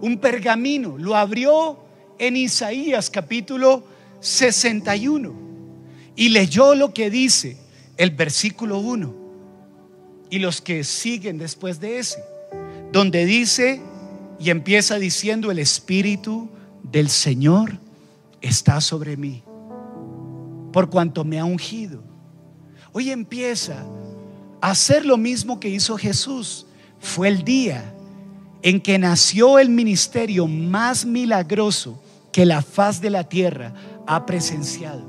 un 0.00 0.18
pergamino, 0.18 0.96
lo 0.98 1.14
abrió 1.14 1.78
en 2.18 2.36
Isaías 2.36 3.10
capítulo 3.10 3.84
61 4.20 5.32
y 6.16 6.30
leyó 6.30 6.74
lo 6.74 6.92
que 6.92 7.10
dice 7.10 7.56
el 7.96 8.10
versículo 8.10 8.78
1 8.78 9.14
y 10.30 10.38
los 10.38 10.60
que 10.60 10.82
siguen 10.84 11.38
después 11.38 11.80
de 11.80 11.98
ese, 11.98 12.22
donde 12.92 13.24
dice 13.24 13.80
y 14.38 14.50
empieza 14.50 14.98
diciendo 14.98 15.50
el 15.50 15.58
Espíritu 15.58 16.48
del 16.82 17.08
Señor 17.08 17.78
está 18.40 18.80
sobre 18.80 19.16
mí, 19.16 19.42
por 20.72 20.90
cuanto 20.90 21.24
me 21.24 21.38
ha 21.38 21.44
ungido. 21.44 22.02
Hoy 22.92 23.10
empieza 23.10 23.84
hacer 24.70 25.04
lo 25.04 25.18
mismo 25.18 25.60
que 25.60 25.68
hizo 25.68 25.98
Jesús. 25.98 26.66
Fue 26.98 27.28
el 27.28 27.44
día 27.44 27.94
en 28.62 28.80
que 28.80 28.98
nació 28.98 29.58
el 29.58 29.68
ministerio 29.68 30.46
más 30.46 31.04
milagroso 31.04 32.00
que 32.32 32.46
la 32.46 32.62
faz 32.62 33.00
de 33.02 33.10
la 33.10 33.24
tierra 33.24 33.74
ha 34.06 34.24
presenciado. 34.24 35.02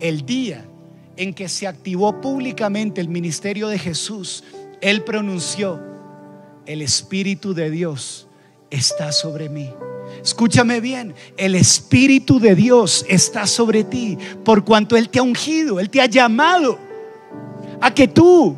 El 0.00 0.26
día 0.26 0.66
en 1.16 1.32
que 1.32 1.48
se 1.48 1.66
activó 1.66 2.20
públicamente 2.20 3.00
el 3.00 3.08
ministerio 3.08 3.68
de 3.68 3.78
Jesús, 3.78 4.44
Él 4.82 5.02
pronunció, 5.02 5.80
el 6.66 6.82
Espíritu 6.82 7.54
de 7.54 7.70
Dios 7.70 8.28
está 8.70 9.12
sobre 9.12 9.48
mí. 9.48 9.70
Escúchame 10.22 10.80
bien, 10.80 11.14
el 11.38 11.54
Espíritu 11.54 12.38
de 12.38 12.54
Dios 12.54 13.06
está 13.08 13.46
sobre 13.46 13.82
ti 13.82 14.18
por 14.44 14.62
cuanto 14.62 14.94
Él 14.94 15.08
te 15.08 15.20
ha 15.20 15.22
ungido, 15.22 15.80
Él 15.80 15.88
te 15.88 16.02
ha 16.02 16.06
llamado 16.06 16.78
a 17.80 17.94
que 17.94 18.06
tú 18.06 18.56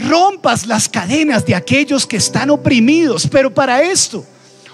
rompas 0.00 0.66
las 0.66 0.88
cadenas 0.88 1.44
de 1.46 1.54
aquellos 1.54 2.06
que 2.06 2.16
están 2.16 2.50
oprimidos. 2.50 3.28
Pero 3.30 3.52
para 3.52 3.82
esto, 3.82 4.24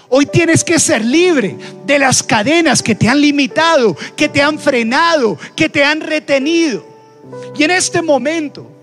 hoy 0.09 0.25
tienes 0.25 0.63
que 0.63 0.79
ser 0.79 1.03
libre 1.03 1.57
de 1.85 1.99
las 1.99 2.23
cadenas 2.23 2.81
que 2.81 2.95
te 2.95 3.07
han 3.09 3.21
limitado, 3.21 3.95
que 4.15 4.29
te 4.29 4.41
han 4.41 4.57
frenado, 4.59 5.37
que 5.55 5.69
te 5.69 5.83
han 5.83 6.01
retenido. 6.01 6.85
Y 7.57 7.63
en 7.63 7.71
este 7.71 8.01
momento, 8.01 8.77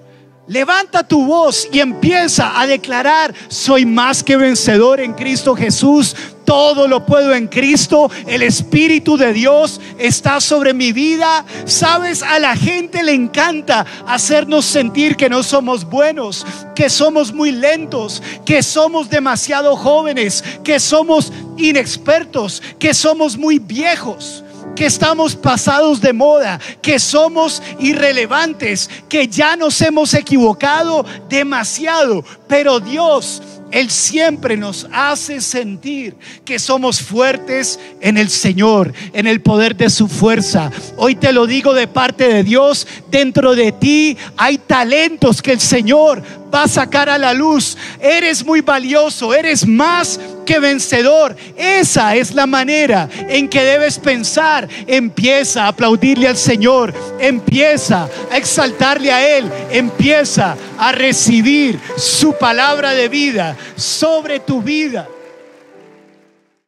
Levanta 0.46 1.08
tu 1.08 1.24
voz 1.24 1.66
y 1.72 1.80
empieza 1.80 2.60
a 2.60 2.66
declarar, 2.66 3.34
soy 3.48 3.86
más 3.86 4.22
que 4.22 4.36
vencedor 4.36 5.00
en 5.00 5.14
Cristo 5.14 5.56
Jesús, 5.56 6.14
todo 6.44 6.86
lo 6.88 7.04
puedo 7.04 7.34
en 7.34 7.48
Cristo, 7.48 8.10
el 8.26 8.42
Espíritu 8.42 9.16
de 9.16 9.32
Dios 9.32 9.80
está 9.98 10.40
sobre 10.40 10.74
mi 10.74 10.92
vida. 10.92 11.44
Sabes, 11.64 12.22
a 12.22 12.38
la 12.38 12.56
gente 12.56 13.02
le 13.02 13.12
encanta 13.12 13.86
hacernos 14.06 14.64
sentir 14.64 15.16
que 15.16 15.28
no 15.28 15.42
somos 15.42 15.84
buenos, 15.84 16.46
que 16.74 16.88
somos 16.90 17.32
muy 17.32 17.52
lentos, 17.52 18.22
que 18.44 18.62
somos 18.62 19.08
demasiado 19.08 19.76
jóvenes, 19.76 20.44
que 20.62 20.78
somos 20.80 21.32
inexpertos, 21.56 22.62
que 22.78 22.94
somos 22.94 23.36
muy 23.36 23.58
viejos 23.58 24.44
que 24.74 24.86
estamos 24.86 25.36
pasados 25.36 26.00
de 26.00 26.12
moda, 26.12 26.60
que 26.82 26.98
somos 26.98 27.62
irrelevantes, 27.78 28.90
que 29.08 29.28
ya 29.28 29.56
nos 29.56 29.80
hemos 29.80 30.14
equivocado 30.14 31.04
demasiado, 31.28 32.24
pero 32.48 32.80
Dios 32.80 33.40
él 33.74 33.90
siempre 33.90 34.56
nos 34.56 34.86
hace 34.92 35.40
sentir 35.40 36.14
que 36.44 36.60
somos 36.60 37.02
fuertes 37.02 37.80
en 38.00 38.16
el 38.16 38.30
Señor, 38.30 38.92
en 39.12 39.26
el 39.26 39.40
poder 39.40 39.74
de 39.74 39.90
su 39.90 40.06
fuerza. 40.06 40.70
Hoy 40.96 41.16
te 41.16 41.32
lo 41.32 41.48
digo 41.48 41.74
de 41.74 41.88
parte 41.88 42.28
de 42.28 42.44
Dios, 42.44 42.86
dentro 43.10 43.56
de 43.56 43.72
ti 43.72 44.16
hay 44.36 44.58
talentos 44.58 45.42
que 45.42 45.50
el 45.50 45.60
Señor 45.60 46.22
va 46.54 46.62
a 46.62 46.68
sacar 46.68 47.08
a 47.08 47.18
la 47.18 47.34
luz. 47.34 47.76
Eres 48.00 48.46
muy 48.46 48.60
valioso, 48.60 49.34
eres 49.34 49.66
más 49.66 50.20
que 50.44 50.58
vencedor. 50.58 51.36
Esa 51.56 52.14
es 52.14 52.34
la 52.34 52.46
manera 52.46 53.08
en 53.28 53.48
que 53.48 53.62
debes 53.62 53.98
pensar. 53.98 54.68
Empieza 54.86 55.64
a 55.64 55.68
aplaudirle 55.68 56.28
al 56.28 56.36
Señor, 56.36 56.94
empieza 57.18 58.08
a 58.30 58.36
exaltarle 58.36 59.12
a 59.12 59.36
Él, 59.36 59.50
empieza 59.70 60.56
a 60.78 60.92
recibir 60.92 61.78
su 61.96 62.34
palabra 62.34 62.92
de 62.92 63.08
vida 63.08 63.56
sobre 63.76 64.40
tu 64.40 64.62
vida. 64.62 65.08